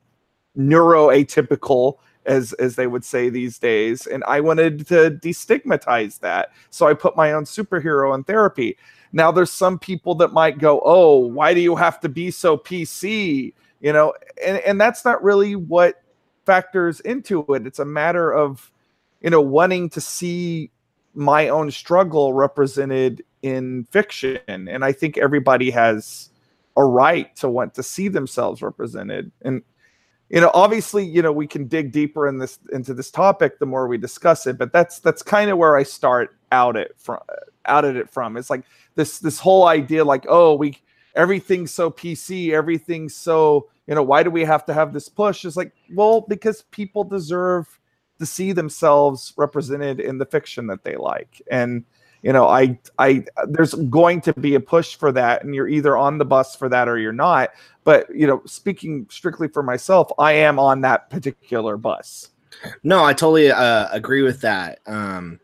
neuroatypical 0.57 1.97
as 2.25 2.53
as 2.53 2.75
they 2.75 2.87
would 2.87 3.03
say 3.03 3.29
these 3.29 3.57
days 3.57 4.05
and 4.05 4.23
I 4.25 4.41
wanted 4.41 4.87
to 4.87 5.11
destigmatize 5.11 6.19
that. 6.19 6.51
So 6.69 6.87
I 6.87 6.93
put 6.93 7.15
my 7.15 7.31
own 7.31 7.45
superhero 7.45 8.13
in 8.15 8.23
therapy. 8.23 8.77
Now 9.11 9.31
there's 9.31 9.51
some 9.51 9.79
people 9.79 10.15
that 10.15 10.33
might 10.33 10.57
go, 10.57 10.81
"Oh, 10.85 11.17
why 11.17 11.53
do 11.53 11.59
you 11.59 11.75
have 11.75 11.99
to 12.01 12.09
be 12.09 12.31
so 12.31 12.57
PC?" 12.57 13.53
You 13.79 13.93
know, 13.93 14.13
and 14.43 14.57
and 14.59 14.79
that's 14.79 15.03
not 15.03 15.23
really 15.23 15.55
what 15.55 16.01
factors 16.45 16.99
into 17.01 17.45
it. 17.49 17.65
It's 17.65 17.79
a 17.79 17.85
matter 17.85 18.31
of 18.31 18.71
you 19.21 19.29
know 19.29 19.41
wanting 19.41 19.89
to 19.89 20.01
see 20.01 20.71
my 21.13 21.49
own 21.49 21.71
struggle 21.71 22.33
represented 22.33 23.23
in 23.41 23.85
fiction 23.91 24.39
and 24.47 24.85
i 24.85 24.91
think 24.91 25.17
everybody 25.17 25.69
has 25.71 26.29
a 26.77 26.83
right 26.83 27.35
to 27.35 27.49
want 27.49 27.73
to 27.73 27.83
see 27.83 28.07
themselves 28.07 28.61
represented 28.61 29.31
and 29.41 29.61
you 30.31 30.41
know 30.41 30.51
obviously 30.53 31.05
you 31.05 31.21
know 31.21 31.31
we 31.31 31.45
can 31.45 31.67
dig 31.67 31.91
deeper 31.91 32.27
in 32.27 32.37
this 32.37 32.59
into 32.71 32.93
this 32.93 33.11
topic 33.11 33.59
the 33.59 33.65
more 33.65 33.87
we 33.87 33.97
discuss 33.97 34.47
it 34.47 34.57
but 34.57 34.71
that's 34.71 34.99
that's 34.99 35.21
kind 35.21 35.49
of 35.51 35.57
where 35.57 35.75
i 35.75 35.83
start 35.83 36.37
out 36.51 36.75
it 36.75 36.95
from 36.97 37.19
out 37.65 37.85
at 37.85 37.95
it 37.95 38.09
from. 38.09 38.37
It's 38.37 38.49
like 38.49 38.63
this 38.95 39.19
this 39.19 39.39
whole 39.39 39.67
idea 39.67 40.03
like 40.03 40.25
oh 40.27 40.55
we 40.55 40.77
everything's 41.15 41.71
so 41.71 41.91
pc 41.91 42.51
everything's 42.51 43.15
so 43.15 43.67
you 43.87 43.95
know 43.95 44.03
why 44.03 44.23
do 44.23 44.29
we 44.29 44.43
have 44.43 44.65
to 44.65 44.73
have 44.73 44.93
this 44.93 45.09
push? 45.09 45.45
It's 45.45 45.57
like 45.57 45.73
well 45.93 46.21
because 46.21 46.63
people 46.71 47.03
deserve 47.03 47.79
to 48.19 48.25
see 48.25 48.51
themselves 48.51 49.33
represented 49.37 49.99
in 49.99 50.17
the 50.19 50.25
fiction 50.25 50.67
that 50.67 50.83
they 50.83 50.95
like. 50.95 51.41
And 51.49 51.83
you 52.21 52.31
know 52.31 52.47
i 52.47 52.77
i 52.99 53.23
there's 53.47 53.73
going 53.73 54.21
to 54.21 54.33
be 54.33 54.55
a 54.55 54.59
push 54.59 54.95
for 54.95 55.11
that 55.11 55.43
and 55.43 55.55
you're 55.55 55.67
either 55.67 55.97
on 55.97 56.17
the 56.17 56.25
bus 56.25 56.55
for 56.55 56.69
that 56.69 56.87
or 56.87 56.97
you're 56.97 57.11
not 57.11 57.49
but 57.83 58.13
you 58.15 58.27
know 58.27 58.41
speaking 58.45 59.05
strictly 59.09 59.47
for 59.47 59.63
myself 59.63 60.11
i 60.19 60.31
am 60.31 60.59
on 60.59 60.81
that 60.81 61.09
particular 61.09 61.77
bus 61.77 62.29
no 62.83 63.03
i 63.03 63.13
totally 63.13 63.51
uh, 63.51 63.87
agree 63.91 64.21
with 64.21 64.41
that 64.41 64.79
um 64.87 65.39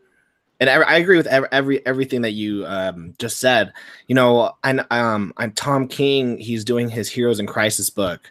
and 0.60 0.68
I, 0.68 0.74
I 0.74 0.96
agree 0.96 1.16
with 1.16 1.26
every, 1.26 1.48
every 1.52 1.86
everything 1.86 2.22
that 2.22 2.32
you 2.32 2.66
um, 2.66 3.14
just 3.18 3.38
said. 3.38 3.72
You 4.08 4.14
know, 4.14 4.56
and 4.64 4.84
um, 4.90 5.32
I'm 5.36 5.52
Tom 5.52 5.86
King. 5.86 6.38
He's 6.38 6.64
doing 6.64 6.88
his 6.88 7.08
Heroes 7.08 7.38
in 7.38 7.46
Crisis 7.46 7.90
book, 7.90 8.30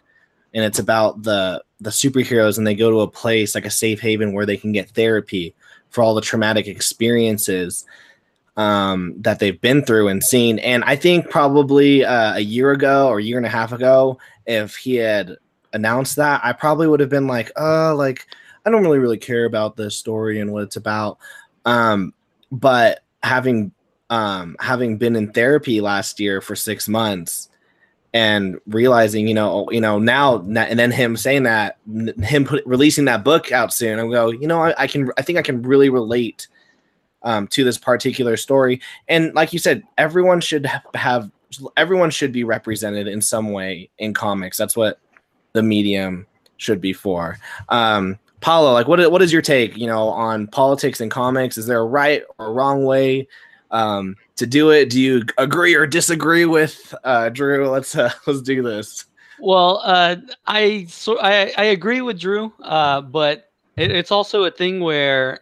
and 0.52 0.64
it's 0.64 0.78
about 0.78 1.22
the 1.22 1.64
the 1.80 1.90
superheroes, 1.90 2.58
and 2.58 2.66
they 2.66 2.74
go 2.74 2.90
to 2.90 3.00
a 3.00 3.08
place 3.08 3.54
like 3.54 3.64
a 3.64 3.70
safe 3.70 4.00
haven 4.00 4.32
where 4.32 4.46
they 4.46 4.56
can 4.56 4.72
get 4.72 4.90
therapy 4.90 5.54
for 5.90 6.02
all 6.02 6.14
the 6.14 6.20
traumatic 6.20 6.66
experiences 6.66 7.86
um, 8.58 9.14
that 9.18 9.38
they've 9.38 9.60
been 9.60 9.84
through 9.84 10.08
and 10.08 10.22
seen. 10.22 10.58
And 10.58 10.84
I 10.84 10.96
think 10.96 11.30
probably 11.30 12.04
uh, 12.04 12.34
a 12.34 12.40
year 12.40 12.72
ago 12.72 13.08
or 13.08 13.20
a 13.20 13.22
year 13.22 13.38
and 13.38 13.46
a 13.46 13.50
half 13.50 13.72
ago, 13.72 14.18
if 14.46 14.76
he 14.76 14.96
had 14.96 15.36
announced 15.72 16.16
that, 16.16 16.40
I 16.44 16.52
probably 16.52 16.88
would 16.88 17.00
have 17.00 17.08
been 17.08 17.28
like, 17.28 17.52
"Oh, 17.56 17.94
like 17.96 18.26
I 18.66 18.70
don't 18.70 18.82
really 18.82 18.98
really 18.98 19.16
care 19.16 19.44
about 19.44 19.76
this 19.76 19.96
story 19.96 20.40
and 20.40 20.52
what 20.52 20.64
it's 20.64 20.76
about." 20.76 21.18
Um, 21.64 22.12
but 22.50 23.04
having 23.22 23.72
um, 24.10 24.56
having 24.58 24.98
been 24.98 25.14
in 25.14 25.32
therapy 25.32 25.80
last 25.80 26.18
year 26.18 26.40
for 26.40 26.56
six 26.56 26.88
months 26.88 27.48
and 28.12 28.58
realizing, 28.66 29.28
you 29.28 29.34
know, 29.34 29.70
you 29.70 29.80
know 29.80 30.00
now, 30.00 30.38
and 30.38 30.56
then 30.56 30.90
him 30.90 31.16
saying 31.16 31.44
that, 31.44 31.76
him 32.24 32.44
put, 32.44 32.66
releasing 32.66 33.04
that 33.04 33.22
book 33.22 33.52
out 33.52 33.72
soon, 33.72 34.00
I 34.00 34.08
go, 34.08 34.30
you 34.30 34.48
know, 34.48 34.62
I, 34.62 34.74
I 34.82 34.86
can, 34.88 35.10
I 35.16 35.22
think 35.22 35.38
I 35.38 35.42
can 35.42 35.62
really 35.62 35.90
relate 35.90 36.48
um, 37.22 37.46
to 37.48 37.64
this 37.64 37.78
particular 37.78 38.36
story. 38.36 38.80
And 39.08 39.34
like 39.34 39.52
you 39.52 39.58
said, 39.58 39.82
everyone 39.96 40.40
should 40.40 40.66
have, 40.94 41.30
everyone 41.76 42.10
should 42.10 42.32
be 42.32 42.44
represented 42.44 43.08
in 43.08 43.20
some 43.20 43.52
way 43.52 43.90
in 43.98 44.14
comics. 44.14 44.56
That's 44.56 44.76
what 44.76 44.98
the 45.52 45.62
medium 45.62 46.26
should 46.56 46.80
be 46.80 46.92
for. 46.92 47.38
Um, 47.68 48.18
Paolo, 48.40 48.72
like 48.72 48.86
what 48.86 49.10
what 49.10 49.22
is 49.22 49.32
your 49.32 49.42
take, 49.42 49.76
you 49.76 49.86
know, 49.86 50.08
on 50.08 50.46
politics 50.46 51.00
and 51.00 51.10
comics? 51.10 51.58
Is 51.58 51.66
there 51.66 51.80
a 51.80 51.84
right 51.84 52.22
or 52.38 52.52
wrong 52.52 52.84
way 52.84 53.26
um, 53.70 54.16
to 54.36 54.46
do 54.46 54.70
it? 54.70 54.90
Do 54.90 55.00
you 55.00 55.24
agree 55.38 55.74
or 55.74 55.86
disagree 55.86 56.44
with 56.44 56.94
uh, 57.02 57.30
Drew? 57.30 57.68
Let's 57.68 57.96
uh, 57.96 58.12
let's 58.26 58.42
do 58.42 58.62
this. 58.62 59.06
Well, 59.40 59.80
uh, 59.84 60.16
I 60.46 60.86
so 60.88 61.18
I, 61.20 61.52
I 61.56 61.64
agree 61.64 62.00
with 62.00 62.20
Drew, 62.20 62.52
uh, 62.62 63.00
but 63.00 63.50
it, 63.76 63.90
it's 63.90 64.12
also 64.12 64.44
a 64.44 64.50
thing 64.50 64.80
where 64.80 65.40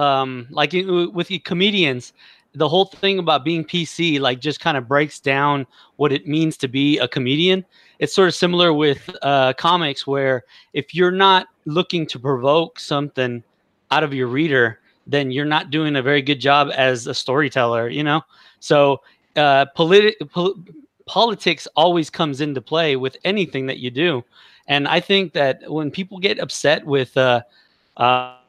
um, 0.00 0.46
like 0.50 0.72
with 0.72 1.28
the 1.28 1.38
comedians, 1.40 2.12
the 2.54 2.68
whole 2.68 2.86
thing 2.86 3.18
about 3.18 3.44
being 3.44 3.64
PC 3.64 4.18
like 4.18 4.40
just 4.40 4.60
kind 4.60 4.76
of 4.76 4.88
breaks 4.88 5.20
down 5.20 5.66
what 5.96 6.12
it 6.12 6.26
means 6.26 6.56
to 6.58 6.68
be 6.68 6.98
a 6.98 7.06
comedian. 7.06 7.64
It's 7.98 8.14
sort 8.14 8.28
of 8.28 8.34
similar 8.34 8.72
with 8.72 9.08
uh, 9.22 9.52
comics, 9.52 10.06
where 10.06 10.44
if 10.72 10.94
you're 10.94 11.10
not 11.10 11.48
looking 11.66 12.06
to 12.06 12.18
provoke 12.18 12.80
something 12.80 13.42
out 13.90 14.02
of 14.02 14.14
your 14.14 14.26
reader, 14.26 14.80
then 15.06 15.30
you're 15.30 15.44
not 15.44 15.70
doing 15.70 15.96
a 15.96 16.02
very 16.02 16.22
good 16.22 16.40
job 16.40 16.70
as 16.74 17.06
a 17.06 17.14
storyteller. 17.14 17.88
You 17.88 18.02
know, 18.02 18.22
so 18.58 19.02
uh, 19.36 19.66
politi- 19.76 20.16
pol- 20.30 20.56
politics 21.06 21.68
always 21.76 22.08
comes 22.08 22.40
into 22.40 22.62
play 22.62 22.96
with 22.96 23.16
anything 23.24 23.66
that 23.66 23.78
you 23.78 23.90
do, 23.90 24.24
and 24.66 24.88
I 24.88 25.00
think 25.00 25.34
that 25.34 25.70
when 25.70 25.90
people 25.90 26.18
get 26.18 26.38
upset 26.38 26.86
with 26.86 27.16
uh, 27.18 27.42
uh, 27.98 28.39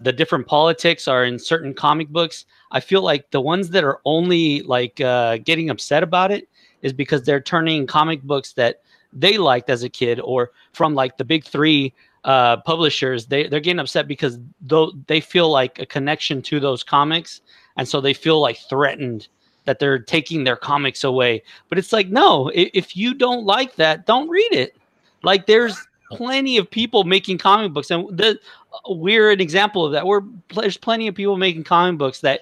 the 0.00 0.12
different 0.12 0.46
politics 0.46 1.08
are 1.08 1.24
in 1.24 1.38
certain 1.38 1.74
comic 1.74 2.08
books. 2.08 2.44
I 2.72 2.80
feel 2.80 3.02
like 3.02 3.30
the 3.30 3.40
ones 3.40 3.70
that 3.70 3.84
are 3.84 4.00
only 4.04 4.62
like 4.62 5.00
uh, 5.00 5.38
getting 5.38 5.70
upset 5.70 6.02
about 6.02 6.30
it 6.30 6.48
is 6.82 6.92
because 6.92 7.22
they're 7.22 7.40
turning 7.40 7.86
comic 7.86 8.22
books 8.22 8.52
that 8.54 8.82
they 9.12 9.38
liked 9.38 9.70
as 9.70 9.82
a 9.82 9.88
kid 9.88 10.20
or 10.20 10.50
from 10.72 10.94
like 10.94 11.16
the 11.16 11.24
big 11.24 11.44
three 11.44 11.94
uh, 12.24 12.58
publishers. 12.58 13.26
They 13.26 13.48
they're 13.48 13.60
getting 13.60 13.80
upset 13.80 14.08
because 14.08 14.38
though 14.60 14.92
they 15.06 15.20
feel 15.20 15.50
like 15.50 15.78
a 15.78 15.86
connection 15.86 16.42
to 16.42 16.60
those 16.60 16.82
comics, 16.82 17.40
and 17.76 17.88
so 17.88 18.00
they 18.00 18.14
feel 18.14 18.40
like 18.40 18.58
threatened 18.68 19.28
that 19.64 19.78
they're 19.78 19.98
taking 19.98 20.44
their 20.44 20.56
comics 20.56 21.04
away. 21.04 21.42
But 21.68 21.78
it's 21.78 21.92
like 21.92 22.08
no, 22.08 22.50
if 22.54 22.96
you 22.96 23.14
don't 23.14 23.44
like 23.44 23.76
that, 23.76 24.06
don't 24.06 24.28
read 24.28 24.52
it. 24.52 24.76
Like 25.22 25.46
there's 25.46 25.76
plenty 26.10 26.56
of 26.58 26.70
people 26.70 27.04
making 27.04 27.38
comic 27.38 27.72
books, 27.72 27.90
and 27.90 28.08
the, 28.16 28.38
we're 28.88 29.30
an 29.30 29.40
example 29.40 29.84
of 29.84 29.92
that. 29.92 30.06
We're 30.06 30.22
there's 30.54 30.76
plenty 30.76 31.08
of 31.08 31.14
people 31.14 31.36
making 31.36 31.64
comic 31.64 31.98
books 31.98 32.20
that 32.20 32.40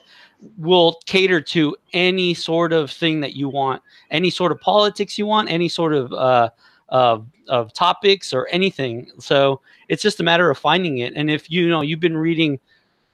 will 0.56 1.00
cater 1.06 1.40
to 1.40 1.76
any 1.92 2.34
sort 2.34 2.72
of 2.72 2.90
thing 2.90 3.20
that 3.20 3.34
you 3.34 3.48
want, 3.48 3.82
any 4.10 4.30
sort 4.30 4.52
of 4.52 4.60
politics 4.60 5.18
you 5.18 5.26
want, 5.26 5.50
any 5.50 5.68
sort 5.68 5.94
of 5.94 6.12
uh, 6.12 6.50
of 6.88 7.26
of 7.48 7.72
topics 7.72 8.32
or 8.32 8.46
anything. 8.48 9.10
So 9.18 9.60
it's 9.88 10.02
just 10.02 10.20
a 10.20 10.22
matter 10.22 10.50
of 10.50 10.58
finding 10.58 10.98
it. 10.98 11.12
And 11.16 11.30
if 11.30 11.50
you 11.50 11.68
know 11.68 11.80
you've 11.80 12.00
been 12.00 12.16
reading, 12.16 12.58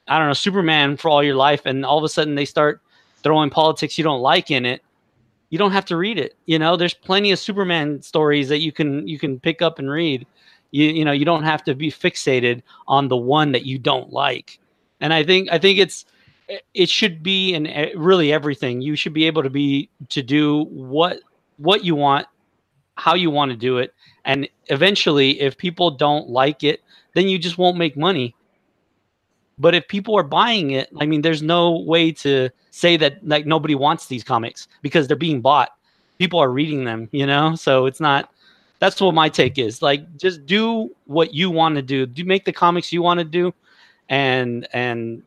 I 0.07 0.17
don't 0.17 0.27
know, 0.27 0.33
Superman 0.33 0.97
for 0.97 1.09
all 1.09 1.23
your 1.23 1.35
life, 1.35 1.65
and 1.65 1.85
all 1.85 1.97
of 1.97 2.03
a 2.03 2.09
sudden 2.09 2.35
they 2.35 2.45
start 2.45 2.81
throwing 3.21 3.49
politics 3.49 3.97
you 3.97 4.03
don't 4.03 4.21
like 4.21 4.49
in 4.49 4.65
it, 4.65 4.81
you 5.49 5.57
don't 5.57 5.71
have 5.71 5.85
to 5.85 5.97
read 5.97 6.17
it. 6.17 6.35
You 6.45 6.59
know, 6.59 6.77
there's 6.77 6.93
plenty 6.93 7.31
of 7.31 7.39
Superman 7.39 8.01
stories 8.01 8.49
that 8.49 8.59
you 8.59 8.71
can 8.71 9.07
you 9.07 9.19
can 9.19 9.39
pick 9.39 9.61
up 9.61 9.79
and 9.79 9.89
read 9.89 10.25
you 10.71 10.85
you 10.87 11.05
know 11.05 11.11
you 11.11 11.25
don't 11.25 11.43
have 11.43 11.63
to 11.63 11.75
be 11.75 11.91
fixated 11.91 12.61
on 12.87 13.07
the 13.07 13.17
one 13.17 13.51
that 13.51 13.65
you 13.65 13.77
don't 13.77 14.11
like. 14.11 14.59
And 15.01 15.13
i 15.13 15.23
think 15.23 15.49
i 15.51 15.57
think 15.57 15.79
it's 15.79 16.05
it 16.73 16.89
should 16.89 17.21
be 17.21 17.53
in 17.53 17.63
really 17.95 18.33
everything. 18.33 18.81
You 18.81 18.95
should 18.95 19.13
be 19.13 19.25
able 19.25 19.43
to 19.43 19.49
be 19.49 19.89
to 20.09 20.21
do 20.21 20.63
what 20.65 21.19
what 21.57 21.83
you 21.83 21.95
want 21.95 22.27
how 22.95 23.15
you 23.15 23.31
want 23.31 23.51
to 23.51 23.57
do 23.57 23.77
it. 23.77 23.93
And 24.25 24.49
eventually 24.67 25.39
if 25.39 25.57
people 25.57 25.91
don't 25.91 26.29
like 26.29 26.63
it 26.63 26.83
then 27.13 27.27
you 27.27 27.39
just 27.39 27.57
won't 27.57 27.77
make 27.77 27.97
money. 27.97 28.35
But 29.57 29.75
if 29.75 29.87
people 29.87 30.17
are 30.17 30.23
buying 30.23 30.71
it 30.71 30.89
i 30.99 31.05
mean 31.05 31.21
there's 31.21 31.41
no 31.41 31.79
way 31.79 32.11
to 32.11 32.49
say 32.71 32.97
that 32.97 33.25
like 33.27 33.45
nobody 33.45 33.75
wants 33.75 34.07
these 34.07 34.23
comics 34.23 34.67
because 34.81 35.07
they're 35.07 35.17
being 35.17 35.41
bought. 35.41 35.69
People 36.17 36.39
are 36.39 36.51
reading 36.51 36.83
them 36.83 37.09
you 37.11 37.25
know? 37.25 37.55
So 37.55 37.85
it's 37.85 37.99
not 37.99 38.31
that's 38.79 38.99
what 39.01 39.13
my 39.13 39.29
take 39.29 39.57
is. 39.57 39.81
Like, 39.81 40.17
just 40.17 40.45
do 40.45 40.89
what 41.05 41.33
you 41.33 41.49
want 41.49 41.75
to 41.75 41.81
do. 41.81 42.05
Do 42.05 42.23
make 42.25 42.45
the 42.45 42.53
comics 42.53 42.91
you 42.91 43.01
want 43.01 43.19
to 43.19 43.25
do, 43.25 43.53
and 44.07 44.67
and 44.73 45.23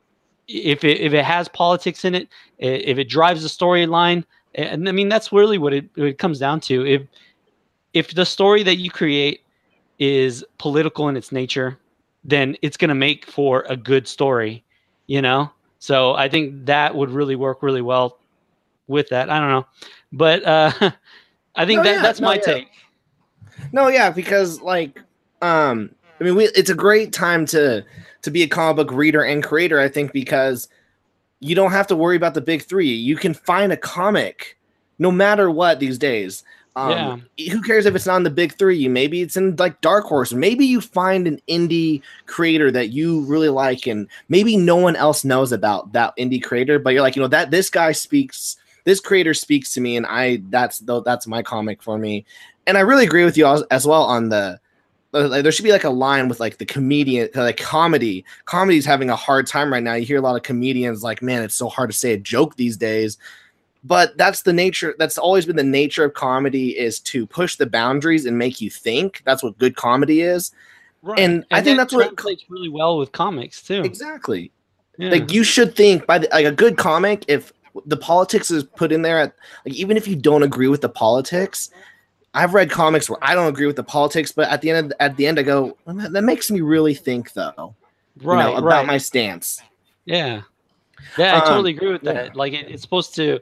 if 0.48 0.84
it 0.84 1.00
if 1.00 1.12
it 1.12 1.24
has 1.24 1.48
politics 1.48 2.04
in 2.04 2.14
it, 2.14 2.28
if 2.58 2.98
it 2.98 3.08
drives 3.08 3.42
the 3.42 3.48
storyline, 3.48 4.24
and 4.54 4.88
I 4.88 4.92
mean 4.92 5.08
that's 5.08 5.32
really 5.32 5.58
what 5.58 5.72
it, 5.72 5.88
what 5.94 6.08
it 6.08 6.18
comes 6.18 6.38
down 6.38 6.60
to. 6.60 6.86
If 6.86 7.02
if 7.92 8.14
the 8.14 8.24
story 8.24 8.62
that 8.62 8.76
you 8.76 8.90
create 8.90 9.42
is 9.98 10.44
political 10.58 11.08
in 11.08 11.16
its 11.16 11.30
nature, 11.30 11.78
then 12.24 12.56
it's 12.62 12.76
going 12.76 12.88
to 12.88 12.94
make 12.94 13.26
for 13.26 13.64
a 13.68 13.76
good 13.76 14.08
story, 14.08 14.64
you 15.06 15.20
know. 15.20 15.50
So 15.78 16.14
I 16.14 16.28
think 16.28 16.66
that 16.66 16.94
would 16.94 17.10
really 17.10 17.36
work 17.36 17.62
really 17.62 17.82
well 17.82 18.18
with 18.86 19.08
that. 19.10 19.30
I 19.30 19.38
don't 19.38 19.50
know, 19.50 19.66
but 20.12 20.44
uh, 20.44 20.72
I 21.54 21.66
think 21.66 21.82
that 21.84 21.96
yeah, 21.96 22.02
that's 22.02 22.20
no, 22.20 22.28
my 22.28 22.34
yeah. 22.34 22.40
take. 22.40 22.68
No, 23.72 23.88
yeah, 23.88 24.10
because 24.10 24.60
like, 24.60 25.00
um, 25.40 25.90
I 26.20 26.24
mean, 26.24 26.36
we 26.36 26.44
it's 26.48 26.70
a 26.70 26.74
great 26.74 27.12
time 27.12 27.46
to 27.46 27.84
to 28.22 28.30
be 28.30 28.42
a 28.42 28.48
comic 28.48 28.76
book 28.76 28.96
reader 28.96 29.22
and 29.22 29.42
creator. 29.42 29.80
I 29.80 29.88
think 29.88 30.12
because 30.12 30.68
you 31.40 31.54
don't 31.54 31.72
have 31.72 31.88
to 31.88 31.96
worry 31.96 32.16
about 32.16 32.34
the 32.34 32.40
big 32.40 32.62
three. 32.62 32.92
You 32.92 33.16
can 33.16 33.34
find 33.34 33.72
a 33.72 33.76
comic, 33.76 34.56
no 34.98 35.10
matter 35.10 35.50
what 35.50 35.80
these 35.80 35.98
days. 35.98 36.44
Um, 36.76 37.26
yeah. 37.36 37.52
Who 37.52 37.60
cares 37.60 37.84
if 37.84 37.94
it's 37.94 38.06
not 38.06 38.16
in 38.16 38.22
the 38.22 38.30
big 38.30 38.54
three? 38.54 38.88
Maybe 38.88 39.20
it's 39.20 39.36
in 39.36 39.56
like 39.56 39.80
Dark 39.80 40.04
Horse. 40.04 40.32
Maybe 40.32 40.64
you 40.64 40.80
find 40.80 41.26
an 41.26 41.40
indie 41.48 42.00
creator 42.26 42.70
that 42.70 42.90
you 42.90 43.22
really 43.22 43.50
like, 43.50 43.86
and 43.86 44.08
maybe 44.28 44.56
no 44.56 44.76
one 44.76 44.96
else 44.96 45.24
knows 45.24 45.52
about 45.52 45.92
that 45.92 46.16
indie 46.16 46.42
creator. 46.42 46.78
But 46.78 46.90
you're 46.90 47.02
like, 47.02 47.16
you 47.16 47.22
know, 47.22 47.28
that 47.28 47.50
this 47.50 47.68
guy 47.68 47.92
speaks, 47.92 48.56
this 48.84 49.00
creator 49.00 49.34
speaks 49.34 49.74
to 49.74 49.80
me, 49.80 49.96
and 49.96 50.06
I 50.06 50.42
that's 50.48 50.78
that's 50.78 51.26
my 51.26 51.42
comic 51.42 51.82
for 51.82 51.98
me 51.98 52.24
and 52.66 52.76
I 52.78 52.80
really 52.80 53.04
agree 53.04 53.24
with 53.24 53.36
you 53.36 53.46
as 53.70 53.86
well 53.86 54.02
on 54.04 54.28
the 54.28 54.58
like, 55.12 55.42
there 55.42 55.52
should 55.52 55.64
be 55.64 55.72
like 55.72 55.84
a 55.84 55.90
line 55.90 56.28
with 56.28 56.40
like 56.40 56.56
the 56.56 56.64
comedian 56.64 57.28
uh, 57.36 57.42
like 57.42 57.58
comedy 57.58 58.24
comedy's 58.46 58.86
having 58.86 59.10
a 59.10 59.16
hard 59.16 59.46
time 59.46 59.70
right 59.72 59.82
now 59.82 59.92
you 59.94 60.06
hear 60.06 60.16
a 60.18 60.22
lot 60.22 60.36
of 60.36 60.42
comedians 60.42 61.02
like 61.02 61.20
man 61.20 61.42
it's 61.42 61.54
so 61.54 61.68
hard 61.68 61.90
to 61.90 61.96
say 61.96 62.12
a 62.14 62.16
joke 62.16 62.56
these 62.56 62.78
days 62.78 63.18
but 63.84 64.16
that's 64.16 64.42
the 64.42 64.52
nature 64.54 64.94
that's 64.98 65.18
always 65.18 65.44
been 65.44 65.56
the 65.56 65.62
nature 65.62 66.04
of 66.04 66.14
comedy 66.14 66.78
is 66.78 66.98
to 67.00 67.26
push 67.26 67.56
the 67.56 67.66
boundaries 67.66 68.24
and 68.24 68.38
make 68.38 68.60
you 68.60 68.70
think 68.70 69.20
that's 69.26 69.42
what 69.42 69.56
good 69.58 69.76
comedy 69.76 70.20
is 70.22 70.52
Right. 71.04 71.18
And 71.18 71.44
I 71.50 71.60
think 71.60 71.78
that 71.78 71.90
that's 71.90 71.94
what- 71.94 72.40
really 72.48 72.68
well 72.68 72.96
with 72.96 73.10
comics 73.10 73.60
too. 73.60 73.82
exactly 73.82 74.50
Yeah. 74.98 75.10
like 75.10 75.32
you 75.32 75.42
should 75.44 75.74
think 75.74 76.06
by 76.06 76.18
the, 76.18 76.28
like 76.32 76.46
a 76.46 76.52
good 76.52 76.76
comic 76.78 77.24
if 77.28 77.52
the 77.86 77.96
politics 77.96 78.50
is 78.50 78.62
put 78.64 78.92
in 78.92 79.02
there 79.02 79.18
at 79.18 79.34
like 79.66 79.74
even 79.74 79.96
if 79.96 80.06
you 80.06 80.14
don't 80.16 80.42
agree 80.44 80.68
with 80.68 80.80
the 80.80 80.88
politics 80.88 81.70
i've 82.34 82.54
read 82.54 82.70
comics 82.70 83.08
where 83.10 83.18
i 83.22 83.34
don't 83.34 83.48
agree 83.48 83.66
with 83.66 83.76
the 83.76 83.84
politics 83.84 84.32
but 84.32 84.48
at 84.48 84.60
the 84.62 84.70
end 84.70 84.86
of, 84.86 84.92
at 85.00 85.16
the 85.16 85.26
end 85.26 85.38
i 85.38 85.42
go 85.42 85.76
that, 85.86 86.22
makes 86.24 86.50
me 86.50 86.60
really 86.60 86.94
think 86.94 87.32
though 87.34 87.74
you 88.20 88.28
right, 88.28 88.44
know, 88.44 88.56
about 88.56 88.64
right. 88.64 88.86
my 88.86 88.98
stance 88.98 89.60
Yeah. 90.04 90.42
Yeah, 91.18 91.34
I 91.36 91.40
Um, 91.40 91.46
totally 91.48 91.70
agree 91.72 91.92
with 91.92 92.02
that. 92.02 92.26
yeah. 92.26 92.32
Like 92.34 92.52
it, 92.52 92.70
it's 92.70 92.82
supposed 92.82 93.14
to 93.16 93.40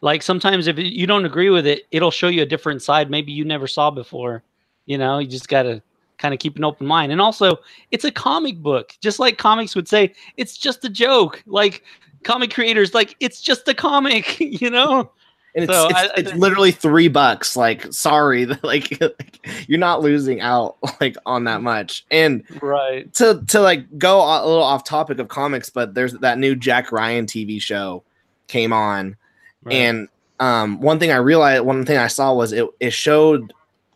like 0.00 0.22
sometimes 0.22 0.66
if 0.66 0.78
you 0.78 1.06
don't 1.06 1.24
agree 1.24 1.50
with 1.50 1.66
it, 1.66 1.82
it'll 1.90 2.10
show 2.10 2.28
you 2.28 2.42
a 2.42 2.46
different 2.46 2.82
side 2.82 3.10
maybe 3.10 3.32
you 3.32 3.44
never 3.44 3.66
saw 3.66 3.90
before. 3.90 4.42
You 4.86 4.98
know, 4.98 5.18
you 5.18 5.28
just 5.28 5.48
got 5.48 5.62
to 5.64 5.82
kind 6.18 6.32
of 6.34 6.40
keep 6.40 6.56
an 6.56 6.64
open 6.64 6.86
mind. 6.86 7.12
And 7.12 7.20
also, 7.20 7.56
it's 7.90 8.04
a 8.04 8.10
comic 8.10 8.58
book. 8.62 8.94
Just 9.00 9.18
like 9.18 9.36
comics 9.38 9.74
would 9.76 9.88
say, 9.88 10.12
it's 10.36 10.56
just 10.56 10.84
a 10.84 10.88
joke. 10.88 11.42
Like 11.46 11.82
comic 12.24 12.52
creators 12.52 12.94
like 12.94 13.14
it's 13.20 13.40
just 13.40 13.68
a 13.68 13.74
comic, 13.74 14.40
you 14.40 14.70
know? 14.70 15.10
And 15.54 15.64
it's, 15.64 15.72
So 15.72 15.86
it's, 15.88 15.94
I- 15.94 16.04
I 16.06 16.12
it's 16.16 16.34
literally 16.34 16.70
three 16.72 17.08
bucks 17.08 17.56
like 17.56 17.92
sorry 17.92 18.46
like, 18.62 18.98
you're 19.68 19.78
not 19.78 20.00
losing 20.02 20.40
out 20.40 20.76
like 21.00 21.16
on 21.26 21.44
that 21.44 21.62
much 21.62 22.04
and 22.10 22.42
Right. 22.62 23.12
to 23.14 23.42
to 23.48 23.60
like 23.60 23.98
go 23.98 24.18
a 24.20 24.46
little 24.46 24.62
off 24.62 24.84
topic 24.84 25.18
of 25.18 25.28
comics 25.28 25.70
but 25.70 25.94
there's 25.94 26.12
that 26.14 26.38
new 26.38 26.54
jack 26.56 26.90
ryan 26.92 27.26
tv 27.26 27.60
show 27.60 28.02
came 28.48 28.72
on 28.72 29.16
right. 29.64 29.74
And 29.74 30.08
um, 30.40 30.80
one 30.80 30.98
thing 30.98 31.12
I 31.12 31.16
realized, 31.18 31.62
one 31.64 31.86
thing 31.86 31.98
I 31.98 32.08
saw 32.08 32.34
was 32.34 32.50
it 32.52 32.66
it 32.80 32.92
showed, 32.92 33.52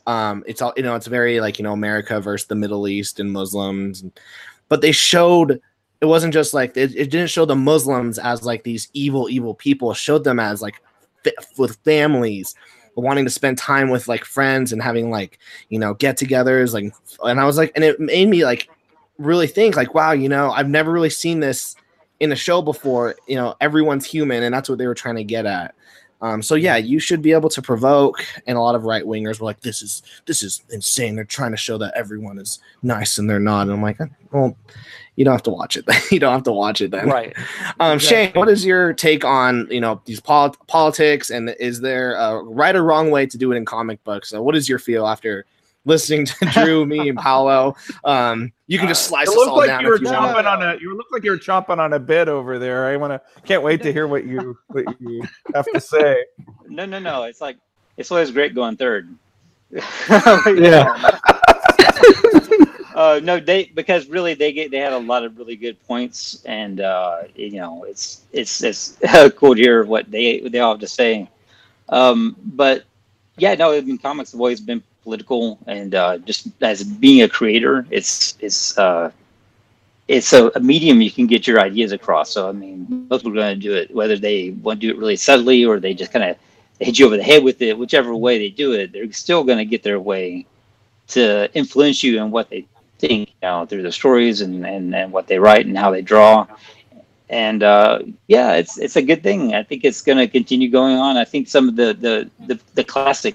um, 0.06 0.44
it's 0.46 0.62
all 0.62 0.72
you 0.76 0.84
know, 0.84 0.94
it's 0.94 1.08
very 1.08 1.40
like 1.40 1.58
you 1.58 1.64
know 1.64 1.72
America 1.72 2.20
versus 2.20 2.46
the 2.46 2.54
Middle 2.54 2.86
East 2.86 3.18
and 3.18 3.32
Muslims, 3.32 4.04
but 4.68 4.80
they 4.80 4.92
showed 4.92 5.60
it 6.00 6.06
wasn't 6.06 6.32
just 6.32 6.54
like 6.54 6.76
it, 6.76 6.94
it 6.94 7.10
didn't 7.10 7.30
show 7.30 7.46
the 7.46 7.56
Muslims 7.56 8.16
as 8.20 8.44
like 8.44 8.62
these 8.62 8.88
evil 8.92 9.28
evil 9.28 9.54
people. 9.54 9.90
It 9.90 9.96
showed 9.96 10.22
them 10.22 10.38
as 10.38 10.62
like 10.62 10.80
with 11.58 11.76
families 11.84 12.54
wanting 12.96 13.24
to 13.24 13.30
spend 13.30 13.58
time 13.58 13.90
with 13.90 14.08
like 14.08 14.24
friends 14.24 14.72
and 14.72 14.82
having 14.82 15.10
like 15.10 15.38
you 15.68 15.78
know 15.78 15.94
get-togethers 15.94 16.72
like 16.72 16.92
and 17.24 17.40
I 17.40 17.44
was 17.44 17.58
like 17.58 17.70
and 17.74 17.84
it 17.84 18.00
made 18.00 18.28
me 18.28 18.44
like 18.44 18.68
really 19.18 19.46
think 19.46 19.76
like 19.76 19.94
wow 19.94 20.12
you 20.12 20.28
know 20.28 20.50
I've 20.50 20.68
never 20.68 20.90
really 20.90 21.10
seen 21.10 21.40
this 21.40 21.76
in 22.20 22.32
a 22.32 22.36
show 22.36 22.62
before 22.62 23.14
you 23.28 23.36
know 23.36 23.54
everyone's 23.60 24.06
human 24.06 24.42
and 24.42 24.54
that's 24.54 24.68
what 24.68 24.78
they 24.78 24.86
were 24.86 24.94
trying 24.94 25.16
to 25.16 25.24
get 25.24 25.44
at 25.46 25.74
um, 26.22 26.42
so 26.42 26.54
yeah 26.54 26.76
you 26.76 26.98
should 26.98 27.22
be 27.22 27.32
able 27.32 27.48
to 27.48 27.60
provoke 27.60 28.24
and 28.46 28.56
a 28.56 28.60
lot 28.60 28.74
of 28.74 28.84
right 28.84 29.04
wingers 29.04 29.40
were 29.40 29.44
like 29.44 29.60
this 29.60 29.82
is 29.82 30.02
this 30.26 30.42
is 30.42 30.62
insane. 30.70 31.14
They're 31.14 31.24
trying 31.24 31.50
to 31.50 31.56
show 31.56 31.78
that 31.78 31.94
everyone 31.94 32.38
is 32.38 32.58
nice 32.82 33.18
and 33.18 33.28
they're 33.28 33.38
not. 33.40 33.62
And 33.62 33.72
i'm 33.72 33.82
like 33.82 33.98
well 34.32 34.56
you 35.16 35.24
don't 35.24 35.32
have 35.32 35.42
to 35.42 35.50
watch 35.50 35.76
it 35.76 35.84
you 36.10 36.18
don't 36.18 36.32
have 36.32 36.42
to 36.44 36.52
watch 36.52 36.80
it 36.80 36.90
then. 36.90 37.08
Right. 37.08 37.36
um 37.80 37.94
Exactly. 37.96 37.98
shane 37.98 38.32
what 38.34 38.48
is 38.48 38.64
your 38.64 38.92
take 38.92 39.24
on 39.24 39.68
you 39.70 39.80
know 39.80 40.00
these 40.04 40.20
pol- 40.20 40.56
politics? 40.66 41.30
And 41.30 41.54
is 41.60 41.80
there 41.80 42.14
a 42.14 42.42
right 42.42 42.74
or 42.76 42.84
wrong 42.84 43.10
way 43.10 43.26
to 43.26 43.38
do 43.38 43.52
it 43.52 43.56
in 43.56 43.64
comic 43.64 44.02
books? 44.04 44.30
So 44.30 44.42
what 44.42 44.56
is 44.56 44.68
your 44.68 44.78
feel 44.78 45.06
after 45.06 45.46
listening 45.86 46.26
to 46.26 46.44
drew 46.52 46.84
me 46.84 47.08
and 47.08 47.18
paolo 47.18 47.74
um 48.04 48.52
you 48.66 48.78
can 48.78 48.88
just 48.88 49.04
slice 49.06 49.28
It 49.28 49.38
us 49.38 49.48
all 49.48 49.56
like 49.56 49.68
down 49.68 49.80
you 49.82 49.88
were 49.88 49.94
if 49.94 50.02
you 50.02 50.08
want. 50.08 50.46
on 50.46 50.60
a. 50.62 50.76
You 50.80 50.96
looked 50.96 51.12
like 51.12 51.22
you 51.22 51.30
were 51.30 51.38
chomping 51.38 51.78
on 51.78 51.92
a 51.92 52.00
bit 52.00 52.26
over 52.28 52.58
there. 52.58 52.86
I 52.86 52.96
want 52.96 53.12
to. 53.12 53.20
Can't 53.42 53.62
wait 53.62 53.80
to 53.82 53.92
hear 53.92 54.08
what 54.08 54.24
you 54.26 54.58
what 54.66 54.84
you 55.00 55.22
have 55.54 55.66
to 55.72 55.78
say. 55.80 56.24
No, 56.66 56.84
no, 56.84 56.98
no. 56.98 57.22
It's 57.24 57.40
like 57.40 57.58
it's 57.96 58.10
always 58.10 58.32
great 58.32 58.56
going 58.56 58.76
third. 58.76 59.08
Yeah. 59.70 61.18
uh, 62.94 63.20
no, 63.22 63.38
they 63.38 63.66
because 63.74 64.08
really 64.08 64.34
they 64.34 64.52
get 64.52 64.70
they 64.72 64.78
had 64.78 64.92
a 64.92 64.98
lot 64.98 65.24
of 65.24 65.38
really 65.38 65.56
good 65.56 65.80
points, 65.86 66.42
and 66.44 66.80
uh, 66.80 67.22
you 67.36 67.52
know 67.52 67.84
it's 67.84 68.22
it's 68.32 68.62
it's 68.62 68.98
cool 69.36 69.54
to 69.54 69.60
hear 69.60 69.84
what 69.84 70.10
they 70.10 70.40
they 70.40 70.58
all 70.58 70.72
have 70.72 70.80
to 70.80 70.88
say. 70.88 71.28
Um, 71.88 72.36
but 72.44 72.84
yeah, 73.38 73.54
no, 73.54 73.72
I 73.72 73.80
mean 73.80 73.98
comics 73.98 74.32
have 74.32 74.40
always 74.40 74.60
been 74.60 74.82
political, 75.06 75.58
and 75.66 75.94
uh, 75.94 76.18
just 76.18 76.48
as 76.60 76.82
being 76.82 77.22
a 77.22 77.28
creator, 77.38 77.86
it's 77.90 78.36
it's 78.46 78.76
uh, 78.76 79.10
it's 80.08 80.32
a, 80.32 80.50
a 80.58 80.60
medium 80.60 81.00
you 81.00 81.12
can 81.18 81.26
get 81.26 81.46
your 81.46 81.60
ideas 81.60 81.92
across. 81.92 82.30
So 82.30 82.48
I 82.48 82.52
mean, 82.52 83.06
most 83.08 83.22
people 83.22 83.38
are 83.38 83.42
going 83.42 83.60
to 83.60 83.68
do 83.68 83.74
it, 83.74 83.94
whether 83.94 84.18
they 84.18 84.50
want 84.64 84.80
to 84.80 84.86
do 84.86 84.92
it 84.92 84.98
really 84.98 85.16
subtly 85.16 85.64
or 85.64 85.78
they 85.78 85.94
just 85.94 86.12
kind 86.12 86.26
of 86.30 86.36
hit 86.80 86.98
you 86.98 87.06
over 87.06 87.16
the 87.16 87.22
head 87.22 87.42
with 87.44 87.62
it. 87.62 87.78
Whichever 87.78 88.14
way 88.14 88.38
they 88.38 88.50
do 88.50 88.72
it, 88.72 88.92
they're 88.92 89.12
still 89.12 89.44
going 89.44 89.58
to 89.58 89.64
get 89.64 89.82
their 89.82 90.00
way 90.00 90.46
to 91.14 91.48
influence 91.54 92.02
you 92.02 92.20
in 92.20 92.30
what 92.30 92.50
they 92.50 92.66
think, 92.98 93.28
you 93.28 93.34
know, 93.42 93.64
through 93.66 93.82
the 93.82 93.92
stories 93.92 94.40
and, 94.40 94.66
and, 94.66 94.94
and 94.94 95.12
what 95.12 95.26
they 95.28 95.38
write 95.38 95.66
and 95.66 95.78
how 95.78 95.90
they 95.90 96.02
draw. 96.02 96.46
And 97.28 97.62
uh, 97.62 98.00
yeah, 98.28 98.54
it's 98.54 98.78
it's 98.78 98.96
a 98.96 99.02
good 99.02 99.22
thing. 99.22 99.54
I 99.54 99.62
think 99.64 99.84
it's 99.84 100.02
going 100.02 100.18
to 100.18 100.28
continue 100.28 100.70
going 100.70 100.96
on. 100.96 101.16
I 101.16 101.24
think 101.24 101.48
some 101.48 101.68
of 101.68 101.74
the 101.74 101.88
the, 101.94 102.14
the, 102.46 102.60
the 102.74 102.84
classic, 102.84 103.34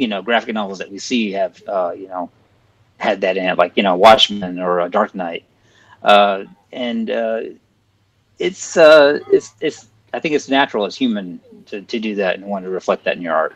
you 0.00 0.08
know, 0.08 0.22
graphic 0.22 0.54
novels 0.54 0.78
that 0.78 0.90
we 0.90 0.98
see 0.98 1.30
have, 1.32 1.62
uh, 1.68 1.92
you 1.94 2.08
know, 2.08 2.30
had 2.96 3.20
that 3.20 3.36
in 3.36 3.44
it, 3.44 3.58
like 3.58 3.76
you 3.76 3.82
know, 3.82 3.96
Watchmen 3.96 4.58
or 4.58 4.80
uh, 4.80 4.88
Dark 4.88 5.14
Knight. 5.14 5.44
Uh, 6.02 6.44
and 6.72 7.10
uh, 7.10 7.40
it's 8.38 8.76
uh, 8.76 9.20
it's 9.30 9.52
it's 9.60 9.88
I 10.14 10.20
think 10.20 10.34
it's 10.34 10.48
natural 10.48 10.86
as 10.86 10.96
human 10.96 11.38
to, 11.66 11.82
to 11.82 11.98
do 11.98 12.14
that 12.16 12.36
and 12.36 12.46
want 12.46 12.64
to 12.64 12.70
reflect 12.70 13.04
that 13.04 13.16
in 13.16 13.22
your 13.22 13.34
art. 13.34 13.54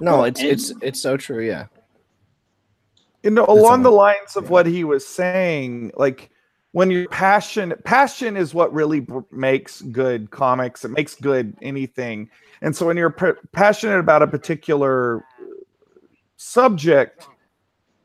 no 0.00 0.24
it's 0.24 0.40
And- 0.40 0.50
it's 0.50 0.72
it's 0.80 1.00
so 1.00 1.16
true 1.16 1.44
yeah. 1.44 1.66
You 3.22 3.30
know 3.30 3.46
along 3.48 3.82
the 3.82 3.90
lines 3.90 4.36
of 4.36 4.50
what 4.50 4.66
he 4.66 4.84
was 4.84 5.06
saying 5.06 5.92
like 5.96 6.30
when 6.72 6.90
you're 6.90 7.08
passionate 7.08 7.84
passion 7.84 8.36
is 8.36 8.52
what 8.52 8.72
really 8.72 9.00
br- 9.00 9.20
makes 9.30 9.80
good 9.80 10.30
comics. 10.30 10.84
It 10.84 10.90
makes 10.90 11.14
good 11.14 11.56
anything. 11.62 12.28
And 12.62 12.74
so 12.74 12.86
when 12.86 12.96
you're 12.96 13.10
p- 13.12 13.40
passionate 13.52 13.98
about 13.98 14.22
a 14.22 14.26
particular 14.26 15.24
subject 16.44 17.26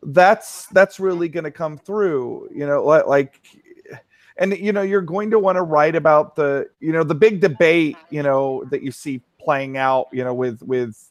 that's 0.04 0.66
that's 0.68 1.00
really 1.00 1.28
going 1.28 1.44
to 1.44 1.52
come 1.52 1.78
through 1.78 2.50
you 2.54 2.66
know 2.66 2.86
li- 2.86 3.04
like 3.06 3.42
and 4.38 4.58
you 4.58 4.72
know 4.72 4.82
you're 4.82 5.02
going 5.02 5.30
to 5.30 5.38
want 5.38 5.56
to 5.58 5.62
write 5.62 5.96
about 5.96 6.36
the 6.36 6.70
you 6.80 6.92
know 6.92 7.04
the 7.04 7.16
big 7.16 7.42
debate 7.42 7.98
you 8.10 8.24
know 8.24 8.64
that 8.72 8.82
you 8.82 8.92
see 8.92 9.22
playing 9.40 9.78
out 9.78 10.08
you 10.12 10.24
know 10.24 10.34
with 10.34 10.62
with 10.64 11.10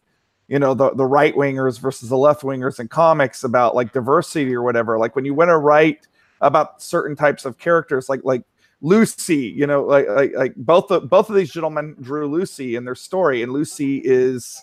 you 0.48 0.58
know 0.58 0.74
the 0.74 0.90
the 0.94 1.04
right 1.04 1.34
wingers 1.34 1.78
versus 1.78 2.08
the 2.08 2.16
left 2.16 2.42
wingers 2.42 2.80
in 2.80 2.88
comics 2.88 3.44
about 3.44 3.74
like 3.74 3.92
diversity 3.92 4.54
or 4.54 4.62
whatever. 4.62 4.98
Like 4.98 5.14
when 5.14 5.24
you 5.24 5.34
want 5.34 5.48
to 5.48 5.58
write 5.58 6.08
about 6.40 6.82
certain 6.82 7.14
types 7.14 7.44
of 7.44 7.58
characters 7.58 8.08
like 8.08 8.20
like 8.24 8.42
Lucy 8.80 9.36
you 9.36 9.66
know 9.66 9.82
like 9.82 10.08
like 10.08 10.32
like 10.34 10.54
both 10.56 10.90
of 10.90 11.10
both 11.10 11.28
of 11.28 11.36
these 11.36 11.52
gentlemen 11.52 11.96
drew 12.00 12.26
Lucy 12.26 12.76
in 12.76 12.84
their 12.84 12.94
story 12.94 13.42
and 13.42 13.52
Lucy 13.52 14.00
is 14.04 14.62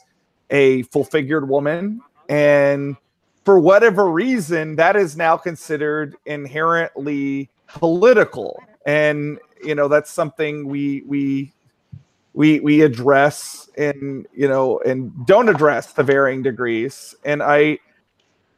a 0.49 0.83
full 0.83 1.03
figured 1.03 1.47
woman 1.47 2.01
and 2.29 2.97
for 3.43 3.59
whatever 3.59 4.09
reason 4.09 4.75
that 4.77 4.95
is 4.95 5.15
now 5.15 5.37
considered 5.37 6.15
inherently 6.25 7.49
political. 7.67 8.61
And 8.85 9.39
you 9.63 9.75
know 9.75 9.87
that's 9.87 10.11
something 10.11 10.67
we 10.67 11.03
we 11.05 11.53
we 12.33 12.59
we 12.59 12.81
address 12.81 13.69
and 13.77 14.27
you 14.33 14.47
know 14.47 14.79
and 14.79 15.25
don't 15.25 15.49
address 15.49 15.93
to 15.93 16.03
varying 16.03 16.43
degrees. 16.43 17.15
And 17.23 17.41
i 17.41 17.79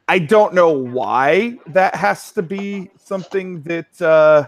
i 0.08 0.20
don't 0.20 0.54
know 0.54 0.72
why 0.72 1.58
that 1.68 1.96
has 1.96 2.32
to 2.32 2.42
be 2.42 2.90
something 2.98 3.62
that 3.64 4.02
uh 4.02 4.48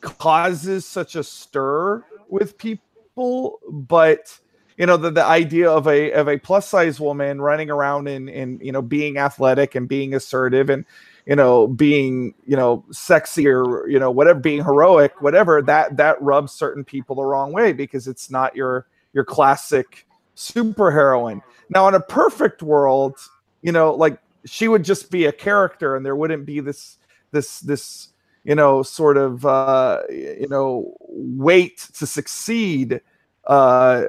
causes 0.00 0.86
such 0.86 1.16
a 1.16 1.24
stir 1.24 2.04
with 2.28 2.56
people 2.56 3.58
but 3.70 4.38
you 4.76 4.86
know 4.86 4.96
the, 4.96 5.10
the 5.10 5.24
idea 5.24 5.70
of 5.70 5.86
a 5.86 6.12
of 6.12 6.28
a 6.28 6.38
plus 6.38 6.68
size 6.68 6.98
woman 7.00 7.40
running 7.40 7.70
around 7.70 8.08
and 8.08 8.28
and 8.28 8.60
you 8.62 8.72
know 8.72 8.82
being 8.82 9.18
athletic 9.18 9.74
and 9.74 9.88
being 9.88 10.14
assertive 10.14 10.70
and 10.70 10.84
you 11.26 11.36
know 11.36 11.66
being 11.66 12.34
you 12.46 12.56
know 12.56 12.84
sexy 12.90 13.46
or 13.46 13.86
you 13.88 13.98
know 13.98 14.10
whatever 14.10 14.40
being 14.40 14.64
heroic 14.64 15.20
whatever 15.20 15.62
that 15.62 15.96
that 15.96 16.20
rubs 16.22 16.52
certain 16.52 16.84
people 16.84 17.16
the 17.16 17.24
wrong 17.24 17.52
way 17.52 17.72
because 17.72 18.08
it's 18.08 18.30
not 18.30 18.56
your 18.56 18.86
your 19.12 19.24
classic 19.24 20.06
superheroine. 20.36 21.42
Now 21.68 21.86
in 21.88 21.94
a 21.94 22.00
perfect 22.00 22.62
world 22.62 23.16
you 23.62 23.72
know 23.72 23.94
like 23.94 24.18
she 24.44 24.68
would 24.68 24.84
just 24.84 25.10
be 25.10 25.26
a 25.26 25.32
character 25.32 25.94
and 25.96 26.04
there 26.04 26.16
wouldn't 26.16 26.46
be 26.46 26.60
this 26.60 26.98
this 27.30 27.60
this 27.60 28.08
you 28.44 28.54
know 28.54 28.82
sort 28.82 29.16
of 29.16 29.46
uh 29.46 30.00
you 30.10 30.48
know 30.48 30.96
weight 31.00 31.78
to 31.94 32.06
succeed 32.06 33.00
uh 33.46 34.02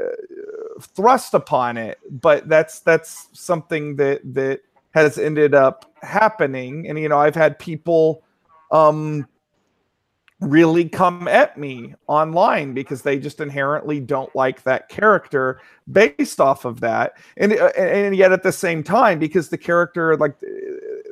thrust 0.81 1.33
upon 1.33 1.77
it 1.77 1.99
but 2.09 2.47
that's 2.47 2.79
that's 2.79 3.29
something 3.33 3.95
that 3.95 4.21
that 4.23 4.62
has 4.93 5.17
ended 5.17 5.53
up 5.53 5.91
happening. 6.01 6.88
And 6.88 6.97
you 6.99 7.09
know, 7.09 7.19
I've 7.19 7.36
had 7.36 7.59
people 7.59 8.23
um 8.71 9.27
really 10.39 10.89
come 10.89 11.27
at 11.27 11.57
me 11.57 11.95
online 12.07 12.73
because 12.73 13.01
they 13.01 13.17
just 13.17 13.39
inherently 13.39 13.99
don't 13.99 14.33
like 14.36 14.62
that 14.63 14.89
character 14.89 15.62
based 15.89 16.41
off 16.41 16.65
of 16.65 16.81
that 16.81 17.13
and 17.38 17.53
uh, 17.53 17.71
and 17.77 18.13
yet 18.13 18.33
at 18.33 18.43
the 18.43 18.51
same 18.51 18.83
time 18.83 19.19
because 19.19 19.47
the 19.47 19.57
character 19.57 20.17
like 20.17 20.36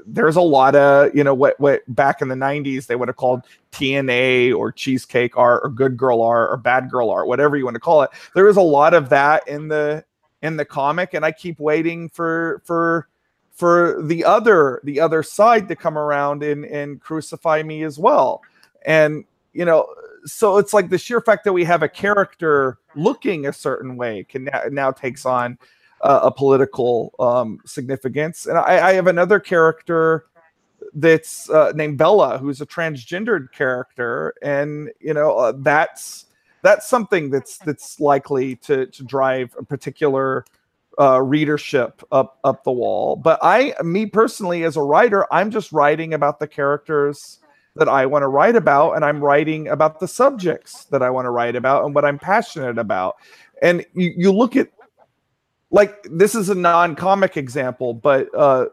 there's 0.05 0.35
a 0.35 0.41
lot 0.41 0.75
of 0.75 1.13
you 1.15 1.23
know 1.23 1.33
what 1.33 1.59
what 1.59 1.81
back 1.87 2.21
in 2.21 2.27
the 2.27 2.35
90s 2.35 2.87
they 2.87 2.95
would 2.95 3.07
have 3.07 3.15
called 3.15 3.43
TNA 3.71 4.55
or 4.55 4.71
cheesecake 4.71 5.37
art 5.37 5.61
or 5.63 5.69
good 5.69 5.97
girl 5.97 6.21
art 6.21 6.51
or 6.51 6.57
bad 6.57 6.89
girl 6.89 7.09
art 7.09 7.27
whatever 7.27 7.57
you 7.57 7.65
want 7.65 7.75
to 7.75 7.79
call 7.79 8.01
it. 8.01 8.09
There 8.35 8.47
is 8.47 8.57
a 8.57 8.61
lot 8.61 8.93
of 8.93 9.09
that 9.09 9.47
in 9.47 9.67
the 9.67 10.03
in 10.41 10.57
the 10.57 10.65
comic 10.65 11.13
and 11.13 11.25
I 11.25 11.31
keep 11.31 11.59
waiting 11.59 12.09
for 12.09 12.61
for 12.65 13.07
for 13.53 14.01
the 14.01 14.25
other 14.25 14.81
the 14.83 14.99
other 14.99 15.23
side 15.23 15.67
to 15.67 15.75
come 15.75 15.97
around 15.97 16.43
and 16.43 16.65
and 16.65 16.99
crucify 16.99 17.63
me 17.63 17.83
as 17.83 17.99
well. 17.99 18.41
And 18.85 19.25
you 19.53 19.65
know 19.65 19.87
so 20.25 20.57
it's 20.57 20.73
like 20.73 20.89
the 20.89 20.97
sheer 20.97 21.21
fact 21.21 21.43
that 21.45 21.53
we 21.53 21.63
have 21.63 21.83
a 21.83 21.89
character 21.89 22.77
looking 22.95 23.47
a 23.47 23.53
certain 23.53 23.97
way 23.97 24.23
can 24.23 24.45
now, 24.45 24.61
now 24.69 24.91
takes 24.91 25.25
on 25.25 25.57
uh, 26.03 26.21
a 26.23 26.31
political 26.31 27.13
um, 27.19 27.59
significance. 27.65 28.45
And 28.45 28.57
I, 28.57 28.89
I, 28.89 28.93
have 28.93 29.07
another 29.07 29.39
character 29.39 30.25
that's 30.93 31.49
uh, 31.49 31.71
named 31.75 31.97
bella 31.97 32.37
who's 32.37 32.61
a 32.61 32.65
transgendered 32.65 33.51
character. 33.51 34.33
And 34.41 34.91
you 34.99 35.13
know 35.13 35.37
uh, 35.37 35.53
that's 35.57 36.25
that's 36.63 36.87
something 36.87 37.29
that's 37.29 37.57
that's 37.59 37.99
likely 37.99 38.55
to 38.57 38.87
to 38.87 39.03
drive 39.03 39.55
a 39.57 39.63
particular 39.63 40.45
uh, 40.99 41.21
readership 41.21 42.03
up 42.11 42.39
up 42.43 42.63
the 42.63 42.71
wall. 42.71 43.15
But 43.15 43.39
i 43.41 43.73
me 43.83 44.05
personally 44.05 44.63
as 44.63 44.75
a 44.75 44.81
writer 44.81 45.25
i'm 45.31 45.49
just 45.49 45.71
writing 45.71 46.13
about 46.13 46.39
the 46.39 46.47
characters 46.47 47.39
that 47.75 47.87
I 47.87 48.05
want 48.05 48.23
to 48.23 48.27
write 48.27 48.55
about, 48.55 48.93
and 48.93 49.05
I'm 49.05 49.23
writing 49.23 49.67
about 49.69 49.99
the 49.99 50.07
subjects 50.07 50.85
that 50.85 51.01
I 51.01 51.09
want 51.09 51.25
to 51.25 51.29
write 51.29 51.55
about 51.55 51.85
and 51.85 51.95
what 51.95 52.03
I'm 52.03 52.19
passionate 52.19 52.77
about. 52.77 53.15
And 53.61 53.85
you, 53.93 54.13
you 54.17 54.31
look 54.31 54.55
at 54.55 54.69
like 55.71 56.07
this 56.11 56.35
is 56.35 56.49
a 56.49 56.55
non-comic 56.55 57.37
example, 57.37 57.93
but 57.93 58.27
uh, 58.35 58.67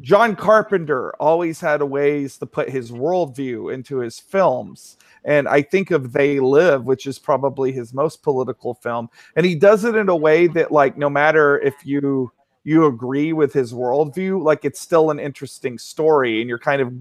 John 0.00 0.34
Carpenter 0.34 1.12
always 1.20 1.60
had 1.60 1.82
ways 1.82 2.38
to 2.38 2.46
put 2.46 2.70
his 2.70 2.90
worldview 2.90 3.74
into 3.74 3.98
his 3.98 4.18
films. 4.18 4.96
And 5.24 5.46
I 5.46 5.60
think 5.60 5.90
of 5.90 6.12
They 6.12 6.40
Live, 6.40 6.84
which 6.84 7.06
is 7.06 7.18
probably 7.18 7.72
his 7.72 7.92
most 7.92 8.22
political 8.22 8.72
film. 8.74 9.10
And 9.36 9.44
he 9.44 9.54
does 9.54 9.84
it 9.84 9.94
in 9.94 10.08
a 10.08 10.16
way 10.16 10.46
that, 10.46 10.72
like, 10.72 10.96
no 10.96 11.10
matter 11.10 11.58
if 11.58 11.74
you 11.84 12.32
you 12.64 12.86
agree 12.86 13.32
with 13.32 13.52
his 13.52 13.72
worldview, 13.72 14.42
like 14.42 14.64
it's 14.64 14.80
still 14.80 15.10
an 15.10 15.18
interesting 15.18 15.78
story, 15.78 16.40
and 16.40 16.48
you're 16.48 16.58
kind 16.58 16.82
of 16.82 16.92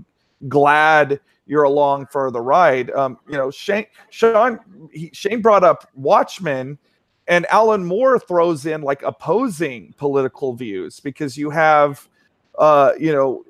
glad 0.47 1.19
you're 1.45 1.63
along 1.63 2.05
for 2.05 2.31
the 2.31 2.39
ride. 2.39 2.91
Um, 2.91 3.17
you 3.27 3.35
know, 3.35 3.51
Shane, 3.51 3.85
Sean, 4.09 4.59
he, 4.91 5.09
Shane 5.13 5.41
brought 5.41 5.63
up 5.63 5.89
Watchmen, 5.95 6.77
and 7.29 7.45
Alan 7.51 7.85
Moore 7.85 8.19
throws 8.19 8.65
in 8.65 8.81
like 8.81 9.03
opposing 9.03 9.93
political 9.97 10.53
views 10.53 10.99
because 10.99 11.37
you 11.37 11.51
have, 11.51 12.09
uh, 12.57 12.93
you 12.99 13.13
know, 13.13 13.45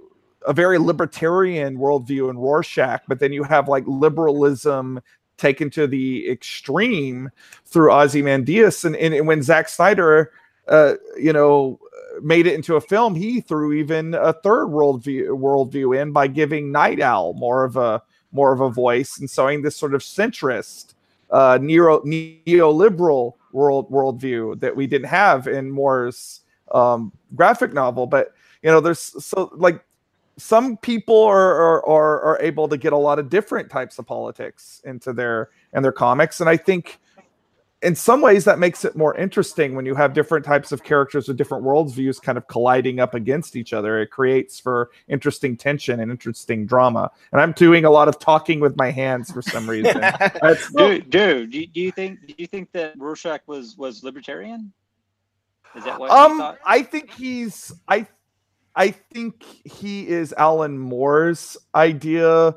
a 0.45 0.51
very 0.51 0.77
libertarian 0.77 1.77
worldview 1.77 2.29
in 2.29 2.37
Rorschach, 2.37 3.01
but 3.07 3.19
then 3.19 3.31
you 3.31 3.43
have 3.43 3.69
like 3.69 3.85
liberalism 3.87 4.99
taken 5.37 5.69
to 5.69 5.87
the 5.87 6.29
extreme 6.29 7.29
through 7.65 7.91
Ozymandias, 7.91 8.83
and, 8.83 8.97
and, 8.97 9.13
and 9.13 9.25
when 9.25 9.41
Zack 9.41 9.69
Snyder, 9.69 10.33
uh, 10.67 10.95
you 11.17 11.31
know, 11.31 11.79
made 12.21 12.47
it 12.47 12.55
into 12.55 12.75
a 12.75 12.81
film, 12.81 13.15
he 13.15 13.39
threw 13.39 13.71
even 13.71 14.13
a 14.13 14.33
third 14.33 14.67
worldview 14.67 15.29
worldview 15.29 16.01
in 16.01 16.11
by 16.11 16.27
giving 16.27 16.71
Nite 16.73 17.01
Owl 17.01 17.33
more 17.33 17.63
of 17.63 17.77
a 17.77 18.03
more 18.33 18.51
of 18.51 18.59
a 18.59 18.69
voice 18.69 19.17
and 19.19 19.29
showing 19.29 19.61
this 19.61 19.77
sort 19.77 19.93
of 19.93 20.01
centrist, 20.01 20.95
uh, 21.31 21.57
neo 21.61 22.01
neoliberal 22.01 23.35
world 23.51 23.89
worldview 23.91 24.59
that 24.59 24.75
we 24.75 24.87
didn't 24.87 25.07
have 25.07 25.47
in 25.47 25.71
Moore's 25.71 26.41
um, 26.71 27.11
graphic 27.35 27.73
novel. 27.73 28.07
But 28.07 28.33
you 28.61 28.69
know, 28.69 28.79
there's 28.79 28.99
so 29.23 29.51
like 29.55 29.83
some 30.37 30.77
people 30.77 31.23
are, 31.23 31.55
are, 31.55 31.85
are 31.85 32.21
are 32.21 32.41
able 32.41 32.67
to 32.69 32.77
get 32.77 32.93
a 32.93 32.97
lot 32.97 33.19
of 33.19 33.29
different 33.29 33.69
types 33.69 33.99
of 33.99 34.05
politics 34.05 34.81
into 34.85 35.13
their 35.13 35.49
and 35.73 35.83
their 35.83 35.91
comics, 35.91 36.39
and 36.41 36.49
I 36.49 36.57
think 36.57 36.99
in 37.81 37.95
some 37.95 38.19
ways 38.19 38.43
that 38.43 38.59
makes 38.59 38.83
it 38.83 38.95
more 38.95 39.15
interesting 39.15 39.73
when 39.73 39.85
you 39.85 39.95
have 39.95 40.13
different 40.13 40.43
types 40.43 40.71
of 40.71 40.83
characters 40.83 41.27
with 41.27 41.37
different 41.37 41.63
worldviews 41.63 42.21
kind 42.21 42.37
of 42.37 42.47
colliding 42.47 42.99
up 42.99 43.13
against 43.13 43.55
each 43.55 43.71
other. 43.71 44.01
It 44.01 44.07
creates 44.07 44.59
for 44.59 44.91
interesting 45.07 45.55
tension 45.55 45.99
and 46.01 46.11
interesting 46.11 46.65
drama. 46.65 47.11
And 47.31 47.39
i'm 47.39 47.53
doing 47.53 47.85
a 47.85 47.89
lot 47.89 48.07
of 48.07 48.19
talking 48.19 48.59
with 48.59 48.75
my 48.75 48.91
hands 48.91 49.31
for 49.31 49.41
some 49.41 49.69
reason. 49.69 50.01
Dude, 50.75 51.09
dude 51.09 51.51
do, 51.51 51.65
you 51.73 51.91
think 51.91 52.27
do 52.27 52.33
you 52.37 52.47
think 52.47 52.71
that 52.73 52.93
rorschach 52.97 53.41
was 53.47 53.77
was 53.77 54.03
libertarian? 54.03 54.73
Is 55.75 55.83
that 55.85 55.99
what 55.99 56.09
um 56.09 56.55
i 56.65 56.81
think 56.81 57.11
he's 57.11 57.71
i 57.87 58.07
i 58.75 58.89
think 58.89 59.43
he 59.43 60.07
is 60.07 60.33
alan 60.33 60.79
moore's 60.79 61.57
idea 61.75 62.55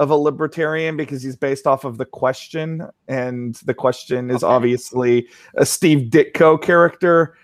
of 0.00 0.08
a 0.08 0.16
libertarian 0.16 0.96
because 0.96 1.22
he's 1.22 1.36
based 1.36 1.66
off 1.66 1.84
of 1.84 1.98
the 1.98 2.06
question, 2.06 2.88
and 3.06 3.56
the 3.66 3.74
question 3.74 4.30
is 4.30 4.42
okay. 4.42 4.52
obviously 4.52 5.28
a 5.56 5.66
Steve 5.66 6.08
Ditko 6.08 6.60
character. 6.60 7.36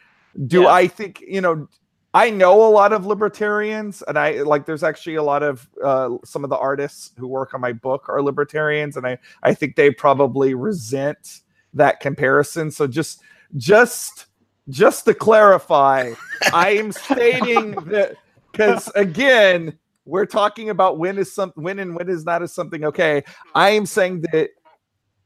Do 0.46 0.62
yeah. 0.62 0.68
I 0.68 0.88
think 0.88 1.22
you 1.28 1.42
know? 1.42 1.68
I 2.14 2.30
know 2.30 2.66
a 2.66 2.72
lot 2.72 2.94
of 2.94 3.04
libertarians, 3.04 4.02
and 4.08 4.18
I 4.18 4.40
like. 4.40 4.64
There's 4.64 4.82
actually 4.82 5.16
a 5.16 5.22
lot 5.22 5.42
of 5.42 5.68
uh, 5.84 6.16
some 6.24 6.44
of 6.44 6.50
the 6.50 6.56
artists 6.56 7.12
who 7.18 7.28
work 7.28 7.52
on 7.52 7.60
my 7.60 7.74
book 7.74 8.08
are 8.08 8.22
libertarians, 8.22 8.96
and 8.96 9.06
I 9.06 9.18
I 9.42 9.52
think 9.52 9.76
they 9.76 9.90
probably 9.90 10.54
resent 10.54 11.42
that 11.74 12.00
comparison. 12.00 12.70
So 12.70 12.86
just 12.86 13.20
just 13.58 14.28
just 14.70 15.04
to 15.04 15.12
clarify, 15.12 16.14
I 16.54 16.70
am 16.70 16.90
stating 16.90 17.72
that 17.90 18.16
because 18.50 18.90
again 18.94 19.78
we're 20.06 20.26
talking 20.26 20.70
about 20.70 20.98
when 20.98 21.18
is 21.18 21.32
some 21.32 21.52
when 21.56 21.78
and 21.78 21.94
when 21.94 22.08
is 22.08 22.24
not 22.24 22.42
is 22.42 22.52
something 22.52 22.84
okay. 22.84 23.20
Mm-hmm. 23.20 23.50
I 23.54 23.70
am 23.70 23.86
saying 23.86 24.22
that 24.32 24.50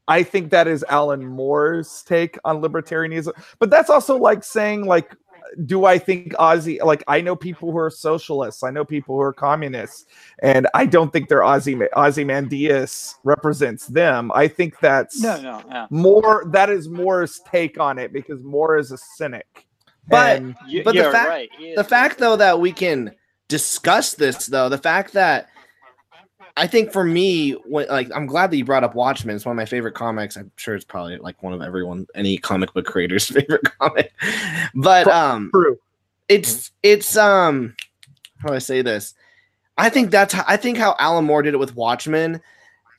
I 0.07 0.23
think 0.23 0.49
that 0.51 0.67
is 0.67 0.83
Alan 0.89 1.25
Moore's 1.25 2.03
take 2.03 2.37
on 2.43 2.61
libertarianism, 2.61 3.31
but 3.59 3.69
that's 3.69 3.89
also 3.89 4.17
like 4.17 4.43
saying 4.43 4.85
like 4.85 5.15
do 5.65 5.85
I 5.85 5.97
think 5.97 6.33
Ozzy 6.33 6.81
like 6.83 7.03
I 7.07 7.21
know 7.21 7.35
people 7.35 7.71
who 7.71 7.77
are 7.77 7.89
socialists, 7.89 8.63
I 8.63 8.71
know 8.71 8.85
people 8.85 9.15
who 9.15 9.21
are 9.21 9.33
communists, 9.33 10.05
and 10.41 10.67
I 10.73 10.85
don't 10.85 11.11
think 11.11 11.29
they're 11.29 11.41
Ozzy 11.41 11.87
Ozymandias 11.95 13.15
represents 13.23 13.87
them. 13.87 14.31
I 14.33 14.47
think 14.47 14.79
that's 14.79 15.21
no, 15.21 15.41
no, 15.41 15.61
yeah. 15.67 15.87
more 15.89 16.45
that 16.51 16.69
is 16.69 16.89
Moore's 16.89 17.41
take 17.49 17.79
on 17.79 17.99
it 17.99 18.13
because 18.13 18.43
Moore 18.43 18.77
is 18.77 18.91
a 18.91 18.97
cynic. 18.97 19.67
But 20.07 20.37
and, 20.37 20.55
but 20.83 20.95
the 20.95 21.11
fact 21.11 21.29
right. 21.29 21.49
the 21.75 21.83
fact 21.83 22.17
though 22.17 22.35
that 22.35 22.59
we 22.59 22.71
can 22.71 23.13
discuss 23.51 24.13
this 24.13 24.47
though. 24.47 24.69
The 24.69 24.77
fact 24.77 25.11
that 25.13 25.49
I 26.55 26.67
think 26.67 26.91
for 26.91 27.03
me, 27.03 27.51
when, 27.51 27.87
like 27.89 28.09
I'm 28.15 28.25
glad 28.25 28.49
that 28.49 28.57
you 28.57 28.65
brought 28.65 28.83
up 28.83 28.95
Watchmen. 28.95 29.35
It's 29.35 29.45
one 29.45 29.51
of 29.51 29.57
my 29.57 29.65
favorite 29.65 29.93
comics. 29.93 30.37
I'm 30.37 30.51
sure 30.55 30.73
it's 30.73 30.85
probably 30.85 31.17
like 31.17 31.43
one 31.43 31.53
of 31.53 31.61
everyone, 31.61 32.07
any 32.15 32.37
comic 32.37 32.73
book 32.73 32.85
creator's 32.85 33.27
favorite 33.35 33.67
comic. 33.77 34.13
But 34.73 35.07
um, 35.07 35.51
True. 35.53 35.77
it's 36.29 36.71
it's 36.81 37.17
um, 37.17 37.75
how 38.37 38.47
do 38.49 38.55
I 38.55 38.59
say 38.59 38.81
this? 38.81 39.13
I 39.77 39.89
think 39.89 40.11
that's 40.11 40.33
how, 40.33 40.45
I 40.47 40.57
think 40.57 40.77
how 40.77 40.95
Alan 40.97 41.25
Moore 41.25 41.41
did 41.41 41.53
it 41.53 41.59
with 41.59 41.75
Watchmen 41.75 42.41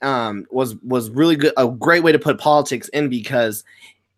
um 0.01 0.45
was 0.51 0.75
was 0.83 1.09
really 1.09 1.37
good 1.37 1.53
a 1.55 1.65
great 1.67 2.03
way 2.03 2.11
to 2.11 2.19
put 2.19 2.37
politics 2.37 2.89
in 2.89 3.07
because 3.07 3.63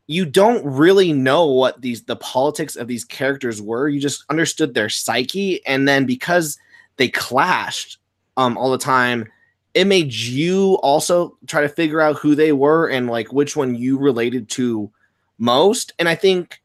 you 0.07 0.25
don't 0.25 0.63
really 0.65 1.13
know 1.13 1.45
what 1.45 1.81
these 1.81 2.03
the 2.03 2.15
politics 2.17 2.75
of 2.75 2.87
these 2.87 3.03
characters 3.03 3.61
were. 3.61 3.87
You 3.87 3.99
just 3.99 4.23
understood 4.29 4.73
their 4.73 4.89
psyche, 4.89 5.65
and 5.65 5.87
then 5.87 6.05
because 6.05 6.57
they 6.97 7.09
clashed 7.09 7.97
um 8.37 8.57
all 8.57 8.71
the 8.71 8.77
time, 8.77 9.27
it 9.73 9.87
made 9.87 10.13
you 10.13 10.75
also 10.83 11.37
try 11.47 11.61
to 11.61 11.69
figure 11.69 12.01
out 12.01 12.17
who 12.17 12.35
they 12.35 12.51
were 12.51 12.87
and 12.87 13.09
like 13.09 13.33
which 13.33 13.55
one 13.55 13.75
you 13.75 13.97
related 13.97 14.49
to 14.49 14.91
most. 15.37 15.93
And 15.99 16.07
I 16.07 16.15
think 16.15 16.61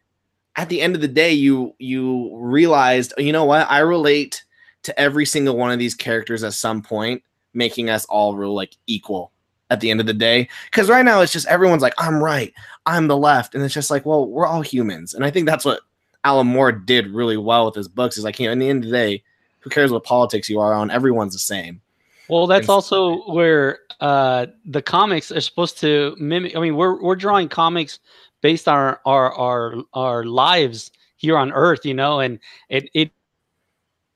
at 0.57 0.69
the 0.69 0.81
end 0.81 0.95
of 0.95 1.01
the 1.01 1.09
day, 1.09 1.33
you 1.33 1.75
you 1.79 2.37
realized, 2.37 3.15
you 3.17 3.33
know 3.33 3.45
what, 3.47 3.71
I 3.71 3.79
relate 3.79 4.45
to 4.83 4.99
every 4.99 5.27
single 5.27 5.57
one 5.57 5.71
of 5.71 5.79
these 5.79 5.95
characters 5.95 6.43
at 6.43 6.55
some 6.55 6.83
point, 6.83 7.23
making 7.55 7.91
us 7.91 8.05
all 8.07 8.35
real 8.35 8.55
like 8.55 8.77
equal 8.87 9.33
at 9.71 9.81
the 9.81 9.91
end 9.91 10.01
of 10.01 10.07
the 10.07 10.15
day. 10.15 10.49
Because 10.67 10.89
right 10.91 11.05
now 11.05 11.21
it's 11.21 11.33
just 11.33 11.47
everyone's 11.47 11.83
like, 11.83 11.95
I'm 11.99 12.23
right, 12.23 12.53
I'm 12.87 13.07
the 13.07 13.17
left. 13.17 13.55
And 13.55 13.65
it's 13.65 13.75
just 13.75 13.91
like, 13.91 14.05
well, 14.05 14.27
we're 14.27 14.47
all 14.47 14.63
humans. 14.63 15.15
And 15.15 15.25
I 15.25 15.31
think 15.31 15.47
that's 15.47 15.65
what 15.65 15.81
Alan 16.25 16.47
Moore 16.47 16.73
did 16.73 17.09
really 17.09 17.37
well 17.37 17.67
with 17.67 17.75
his 17.75 17.89
books. 17.89 18.19
Is 18.19 18.25
like, 18.25 18.39
you 18.39 18.47
know, 18.47 18.53
in 18.53 18.59
the 18.59 18.69
end 18.69 18.85
of 18.85 18.91
the 18.91 18.97
day, 18.97 19.23
who 19.61 19.71
cares 19.71 19.91
what 19.91 20.05
politics 20.05 20.49
you 20.49 20.61
are 20.61 20.75
on? 20.75 20.91
Everyone's 20.91 21.33
the 21.33 21.39
same. 21.39 21.81
Well, 22.29 22.47
that's 22.47 22.69
and, 22.69 22.71
also 22.71 23.29
where 23.33 23.81
uh, 24.01 24.47
the 24.65 24.83
comics 24.83 25.33
are 25.33 25.41
supposed 25.41 25.79
to 25.81 26.17
mimic. 26.19 26.57
I 26.57 26.61
mean, 26.61 26.77
we're 26.77 27.01
we're 27.01 27.17
drawing 27.17 27.49
comics 27.49 27.99
based 28.41 28.69
on 28.69 28.77
our 28.77 29.01
our 29.05 29.33
our, 29.35 29.75
our 29.95 30.25
lives 30.25 30.91
here 31.17 31.37
on 31.37 31.53
Earth, 31.53 31.85
you 31.85 31.95
know, 31.95 32.21
and 32.21 32.39
it 32.69 32.89
it 32.95 33.11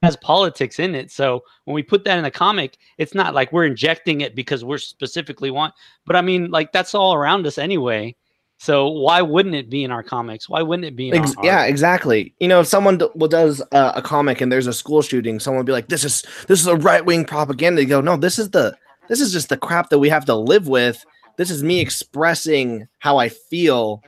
has 0.04 0.16
politics 0.16 0.78
in 0.78 0.94
it. 0.94 1.10
So 1.10 1.42
when 1.64 1.74
we 1.74 1.82
put 1.82 2.04
that 2.04 2.18
in 2.18 2.24
a 2.24 2.30
comic, 2.30 2.78
it's 2.98 3.14
not 3.14 3.34
like 3.34 3.52
we're 3.52 3.66
injecting 3.66 4.20
it 4.20 4.34
because 4.34 4.64
we're 4.64 4.78
specifically 4.78 5.50
want. 5.50 5.74
But 6.06 6.16
I 6.16 6.20
mean, 6.20 6.50
like 6.50 6.72
that's 6.72 6.94
all 6.94 7.14
around 7.14 7.46
us 7.46 7.58
anyway. 7.58 8.14
So 8.58 8.88
why 8.88 9.20
wouldn't 9.20 9.54
it 9.54 9.68
be 9.68 9.84
in 9.84 9.90
our 9.90 10.02
comics? 10.02 10.48
Why 10.48 10.62
wouldn't 10.62 10.86
it 10.86 10.96
be 10.96 11.08
in 11.08 11.16
Ex- 11.16 11.36
our 11.36 11.44
yeah, 11.44 11.64
exactly. 11.64 12.34
You 12.38 12.48
know, 12.48 12.60
if 12.60 12.66
someone 12.66 12.98
d- 12.98 13.08
well, 13.14 13.28
does 13.28 13.60
uh, 13.72 13.92
a 13.94 14.02
comic 14.02 14.40
and 14.40 14.50
there's 14.50 14.66
a 14.66 14.72
school 14.72 15.02
shooting, 15.02 15.40
someone 15.40 15.58
would 15.58 15.66
be 15.66 15.72
like, 15.72 15.88
"This 15.88 16.04
is 16.04 16.22
this 16.46 16.60
is 16.60 16.66
a 16.66 16.76
right 16.76 17.04
wing 17.04 17.24
propaganda." 17.24 17.82
You 17.82 17.88
go, 17.88 18.00
"No, 18.00 18.16
this 18.16 18.38
is 18.38 18.50
the 18.50 18.76
this 19.08 19.20
is 19.20 19.32
just 19.32 19.48
the 19.48 19.56
crap 19.56 19.90
that 19.90 19.98
we 19.98 20.08
have 20.08 20.24
to 20.26 20.34
live 20.34 20.68
with. 20.68 21.04
This 21.36 21.50
is 21.50 21.62
me 21.62 21.80
expressing 21.80 22.88
how 22.98 23.18
I 23.18 23.28
feel." 23.28 24.02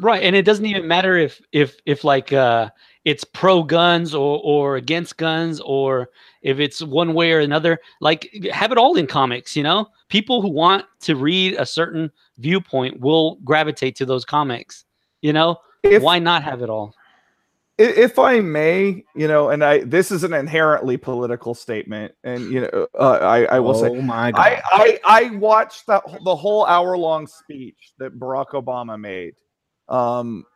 right 0.00 0.22
and 0.22 0.36
it 0.36 0.44
doesn't 0.44 0.66
even 0.66 0.86
matter 0.86 1.16
if 1.16 1.40
if 1.50 1.76
if 1.86 2.04
like 2.04 2.32
uh 2.32 2.70
it's 3.06 3.24
pro 3.24 3.62
guns 3.62 4.14
or 4.14 4.40
or 4.44 4.76
against 4.76 5.16
guns 5.16 5.60
or 5.60 6.10
if 6.42 6.58
it's 6.58 6.82
one 6.82 7.14
way 7.14 7.32
or 7.32 7.38
another 7.38 7.78
like 8.00 8.28
have 8.52 8.72
it 8.72 8.78
all 8.78 8.96
in 8.96 9.06
comics 9.06 9.56
you 9.56 9.62
know? 9.62 9.86
People 10.08 10.42
who 10.42 10.48
want 10.48 10.84
to 11.00 11.16
read 11.16 11.54
a 11.54 11.64
certain 11.64 12.10
viewpoint 12.38 13.00
will 13.00 13.36
gravitate 13.36 13.96
to 13.96 14.04
those 14.04 14.26
comics 14.26 14.84
you 15.22 15.32
know? 15.32 15.56
If, 15.82 16.02
why 16.02 16.18
not 16.18 16.42
have 16.42 16.62
it 16.62 16.68
all? 16.68 16.94
If 17.78 18.18
I 18.18 18.40
may, 18.40 19.04
you 19.14 19.28
know, 19.28 19.50
and 19.50 19.62
I 19.62 19.84
this 19.84 20.10
is 20.10 20.24
an 20.24 20.32
inherently 20.32 20.96
political 20.96 21.54
statement, 21.54 22.14
and 22.24 22.50
you 22.50 22.62
know, 22.62 22.86
uh, 22.98 23.18
I 23.20 23.44
I 23.44 23.60
will 23.60 23.74
say 23.74 23.90
oh 23.90 24.00
my 24.00 24.32
god! 24.32 24.40
I, 24.40 24.62
I 24.72 25.00
I 25.04 25.30
watched 25.36 25.86
that 25.86 26.02
the 26.24 26.34
whole 26.34 26.64
hour 26.64 26.96
long 26.96 27.26
speech 27.26 27.92
that 27.98 28.18
Barack 28.18 28.52
Obama 28.52 28.98
made, 28.98 29.34
um, 29.90 30.46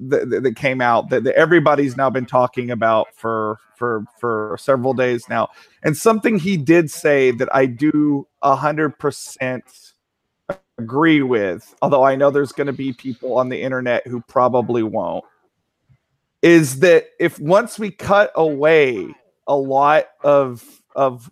that, 0.00 0.42
that- 0.42 0.56
came 0.56 0.80
out 0.80 1.08
that, 1.10 1.24
that 1.24 1.34
everybody's 1.34 1.96
now 1.96 2.10
been 2.10 2.26
talking 2.26 2.70
about 2.70 3.08
for 3.14 3.58
for 3.76 4.04
for 4.20 4.56
several 4.60 4.94
days 4.94 5.28
now, 5.28 5.48
and 5.82 5.96
something 5.96 6.38
he 6.38 6.56
did 6.56 6.90
say 6.90 7.30
that 7.32 7.48
I 7.54 7.66
do 7.66 8.26
hundred 8.42 8.98
percent 8.98 9.64
agree 10.78 11.22
with, 11.22 11.74
although 11.82 12.02
I 12.04 12.16
know 12.16 12.30
there's 12.30 12.52
going 12.52 12.66
to 12.66 12.72
be 12.72 12.92
people 12.92 13.38
on 13.38 13.48
the 13.48 13.60
internet 13.60 14.06
who 14.06 14.20
probably 14.22 14.82
won't, 14.82 15.24
is 16.42 16.80
that 16.80 17.06
if 17.20 17.38
once 17.38 17.78
we 17.78 17.90
cut 17.90 18.32
away 18.34 19.06
a 19.46 19.56
lot 19.56 20.06
of 20.22 20.82
of 20.94 21.30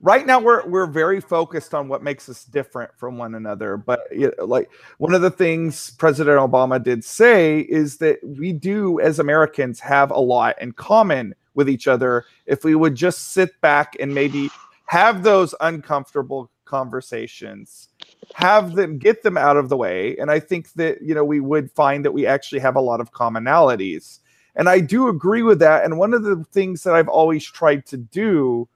right 0.00 0.26
now 0.26 0.38
we're 0.38 0.66
we're 0.68 0.86
very 0.86 1.20
focused 1.20 1.74
on 1.74 1.88
what 1.88 2.02
makes 2.02 2.28
us 2.28 2.44
different 2.44 2.90
from 2.96 3.18
one 3.18 3.34
another 3.34 3.76
but 3.76 4.00
you 4.10 4.32
know, 4.38 4.44
like 4.44 4.70
one 4.98 5.14
of 5.14 5.22
the 5.22 5.30
things 5.30 5.90
president 5.90 6.38
obama 6.38 6.82
did 6.82 7.04
say 7.04 7.60
is 7.60 7.98
that 7.98 8.18
we 8.24 8.52
do 8.52 8.98
as 9.00 9.18
americans 9.18 9.80
have 9.80 10.10
a 10.10 10.18
lot 10.18 10.60
in 10.60 10.72
common 10.72 11.34
with 11.54 11.68
each 11.68 11.88
other. 11.88 12.24
If 12.46 12.64
we 12.64 12.74
would 12.74 12.94
just 12.94 13.32
sit 13.32 13.60
back 13.60 13.96
and 14.00 14.14
maybe 14.14 14.50
have 14.86 15.22
those 15.22 15.54
uncomfortable 15.60 16.50
conversations 16.64 17.88
have 18.32 18.76
them 18.76 18.96
get 18.96 19.24
them 19.24 19.36
out 19.36 19.56
of 19.56 19.68
the 19.68 19.76
way 19.76 20.16
and 20.18 20.30
i 20.30 20.38
think 20.38 20.72
that 20.74 21.02
you 21.02 21.12
know 21.12 21.24
we 21.24 21.40
would 21.40 21.68
find 21.72 22.04
that 22.04 22.12
we 22.12 22.26
actually 22.26 22.60
have 22.60 22.76
a 22.76 22.80
lot 22.80 23.00
of 23.00 23.10
commonalities. 23.10 24.20
And 24.54 24.68
i 24.68 24.78
do 24.78 25.08
agree 25.08 25.42
with 25.42 25.58
that 25.58 25.84
and 25.84 25.98
one 25.98 26.14
of 26.14 26.22
the 26.22 26.44
things 26.52 26.84
that 26.84 26.94
i've 26.94 27.08
always 27.08 27.44
tried 27.44 27.86
to 27.86 27.96
do 27.96 28.68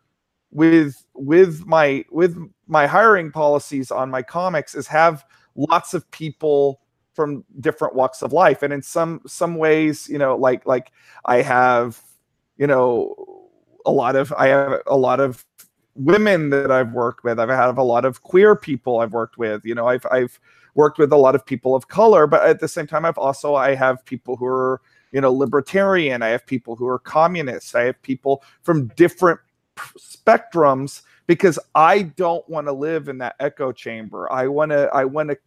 with 0.55 1.05
with 1.15 1.67
my 1.67 2.05
with 2.11 2.39
my 2.67 2.87
hiring 2.87 3.31
policies 3.31 3.91
on 3.91 4.09
my 4.09 4.23
comics 4.23 4.75
is 4.75 4.87
have 4.87 5.27
lots 5.57 5.93
of 5.93 6.11
people 6.13 6.81
from 7.13 7.45
different 7.61 7.95
walks 7.95 8.23
of 8.23 8.33
life. 8.33 8.63
And 8.63 8.73
in 8.73 8.81
some 8.81 9.21
some 9.27 9.57
ways 9.57 10.09
you 10.09 10.17
know 10.17 10.37
like 10.37 10.65
like 10.65 10.93
i 11.27 11.43
have 11.43 12.01
you 12.57 12.67
know 12.67 13.15
a 13.85 13.91
lot 13.91 14.17
of 14.17 14.33
i 14.39 14.47
have 14.47 14.81
a 14.87 14.97
lot 14.97 15.21
of 15.21 15.45
women 15.97 16.51
that 16.51 16.71
i've 16.71 16.93
worked 16.93 17.25
with. 17.25 17.39
I've 17.39 17.49
had 17.49 17.77
a 17.77 17.83
lot 17.83 18.05
of 18.05 18.23
queer 18.23 18.57
people 18.57 19.01
i've 19.01 19.13
worked 19.13 19.37
with. 19.37 19.65
You 19.65 19.75
know 19.75 19.89
i've 19.89 20.07
i've 20.11 20.39
worked 20.77 20.99
with 20.99 21.13
a 21.13 21.17
lot 21.17 21.35
of 21.35 21.45
people 21.45 21.75
of 21.75 21.89
color 21.89 22.27
but 22.27 22.45
at 22.45 22.61
the 22.61 22.67
same 22.69 22.87
time 22.87 23.05
i've 23.05 23.19
also 23.19 23.55
i 23.55 23.77
have 23.77 24.05
people 24.05 24.37
who 24.37 24.47
are 24.47 24.81
you 25.13 25.21
know 25.21 25.33
libertarian. 25.33 26.23
I 26.23 26.29
have 26.29 26.47
people 26.47 26.77
who 26.77 26.87
are 26.87 26.99
communists 26.99 27.75
i 27.75 27.83
have 27.83 28.01
people 28.03 28.45
from 28.63 28.89
different 28.97 29.41
spectrums 29.77 31.03
because 31.27 31.59
I 31.75 32.03
don't 32.03 32.49
want 32.49 32.67
to 32.67 32.73
live 32.73 33.09
in 33.09 33.19
that 33.19 33.37
echo 33.41 33.73
chamber. 33.73 34.31
I 34.33 34.47
want 34.49 34.71
to 34.71 34.91
I 34.93 35.05
want 35.05 35.31
to 35.31 35.39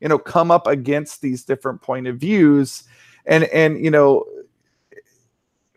you 0.00 0.08
know 0.08 0.18
come 0.18 0.50
up 0.50 0.66
against 0.66 1.20
these 1.20 1.44
different 1.44 1.80
point 1.80 2.06
of 2.06 2.18
views 2.18 2.84
and 3.26 3.44
and 3.44 3.82
you 3.82 3.90
know 3.90 4.24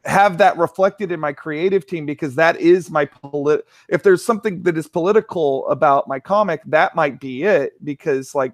have 0.04 0.38
that 0.38 0.58
reflected 0.58 1.12
in 1.12 1.20
my 1.20 1.34
creative 1.34 1.88
team 1.88 2.06
because 2.06 2.36
that 2.36 2.60
is 2.60 2.92
my 2.92 3.06
polit 3.06 3.66
if 3.90 4.04
there's 4.04 4.24
something 4.24 4.62
that 4.62 4.78
is 4.78 4.88
political 4.88 5.68
about 5.68 6.08
my 6.08 6.20
comic 6.20 6.62
that 6.66 6.96
might 6.96 7.20
be 7.20 7.44
it 7.44 7.74
because 7.84 8.36
like 8.36 8.54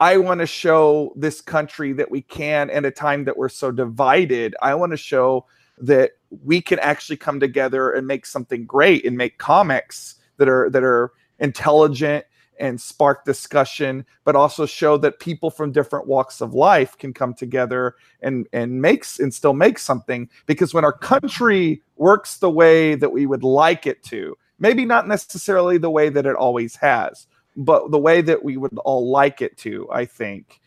I 0.00 0.16
want 0.16 0.40
to 0.40 0.46
show 0.46 1.12
this 1.14 1.42
country 1.42 1.92
that 1.92 2.10
we 2.10 2.22
can 2.22 2.70
at 2.70 2.86
a 2.86 2.90
time 2.90 3.24
that 3.24 3.36
we're 3.36 3.50
so 3.50 3.70
divided. 3.70 4.56
I 4.62 4.74
want 4.74 4.92
to 4.92 4.96
show 4.96 5.44
that 5.80 6.12
we 6.44 6.60
can 6.60 6.78
actually 6.78 7.16
come 7.16 7.40
together 7.40 7.90
and 7.90 8.06
make 8.06 8.26
something 8.26 8.64
great 8.64 9.04
and 9.04 9.16
make 9.16 9.38
comics 9.38 10.16
that 10.36 10.48
are 10.48 10.70
that 10.70 10.84
are 10.84 11.12
intelligent 11.38 12.24
and 12.58 12.78
spark 12.78 13.24
discussion 13.24 14.04
but 14.24 14.36
also 14.36 14.66
show 14.66 14.98
that 14.98 15.18
people 15.18 15.50
from 15.50 15.72
different 15.72 16.06
walks 16.06 16.42
of 16.42 16.52
life 16.52 16.96
can 16.98 17.12
come 17.12 17.32
together 17.32 17.96
and 18.20 18.46
and 18.52 18.82
makes 18.82 19.18
and 19.18 19.32
still 19.32 19.54
make 19.54 19.78
something. 19.78 20.28
Because 20.46 20.74
when 20.74 20.84
our 20.84 20.92
country 20.92 21.82
works 21.96 22.36
the 22.36 22.50
way 22.50 22.94
that 22.94 23.12
we 23.12 23.26
would 23.26 23.42
like 23.42 23.86
it 23.86 24.02
to 24.04 24.36
maybe 24.60 24.84
not 24.84 25.08
necessarily 25.08 25.78
the 25.78 25.90
way 25.90 26.08
that 26.10 26.26
it 26.26 26.36
always 26.36 26.76
has 26.76 27.26
but 27.56 27.90
the 27.90 27.98
way 27.98 28.20
that 28.20 28.44
we 28.44 28.56
would 28.56 28.78
all 28.84 29.10
like 29.10 29.42
it 29.42 29.56
to 29.56 29.88
i 29.90 30.04
think 30.04 30.60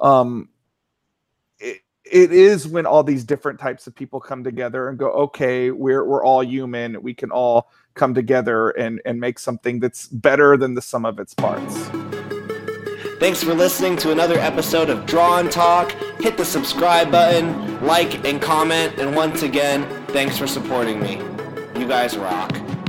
um 0.00 0.48
it, 2.10 2.32
is 2.32 2.66
when 2.68 2.86
all 2.86 3.02
these 3.02 3.24
different 3.24 3.58
types 3.58 3.86
of 3.86 3.94
people 3.94 4.20
come 4.20 4.44
together 4.44 4.88
and 4.88 4.98
go 4.98 5.10
okay 5.10 5.70
we're 5.70 6.04
we're 6.04 6.24
all 6.24 6.42
human 6.44 7.00
we 7.02 7.14
can 7.14 7.30
all 7.30 7.70
come 7.94 8.14
together 8.14 8.70
and 8.70 9.00
and 9.04 9.20
make 9.20 9.38
something 9.38 9.80
that's 9.80 10.08
better 10.08 10.56
than 10.56 10.74
the 10.74 10.82
sum 10.82 11.04
of 11.04 11.18
its 11.18 11.34
parts 11.34 11.90
Thanks 13.20 13.44
for 13.44 13.52
listening 13.52 13.98
to 13.98 14.12
another 14.12 14.38
episode 14.38 14.88
of 14.88 15.04
Draw 15.04 15.40
and 15.40 15.52
Talk. 15.52 15.92
Hit 16.20 16.38
the 16.38 16.44
subscribe 16.46 17.10
button, 17.10 17.84
like 17.84 18.26
and 18.26 18.40
comment, 18.40 18.98
and 18.98 19.14
once 19.14 19.42
again, 19.42 19.86
thanks 20.06 20.38
for 20.38 20.46
supporting 20.46 21.00
me. 21.00 21.16
You 21.78 21.86
guys 21.86 22.16
rock. 22.16 22.79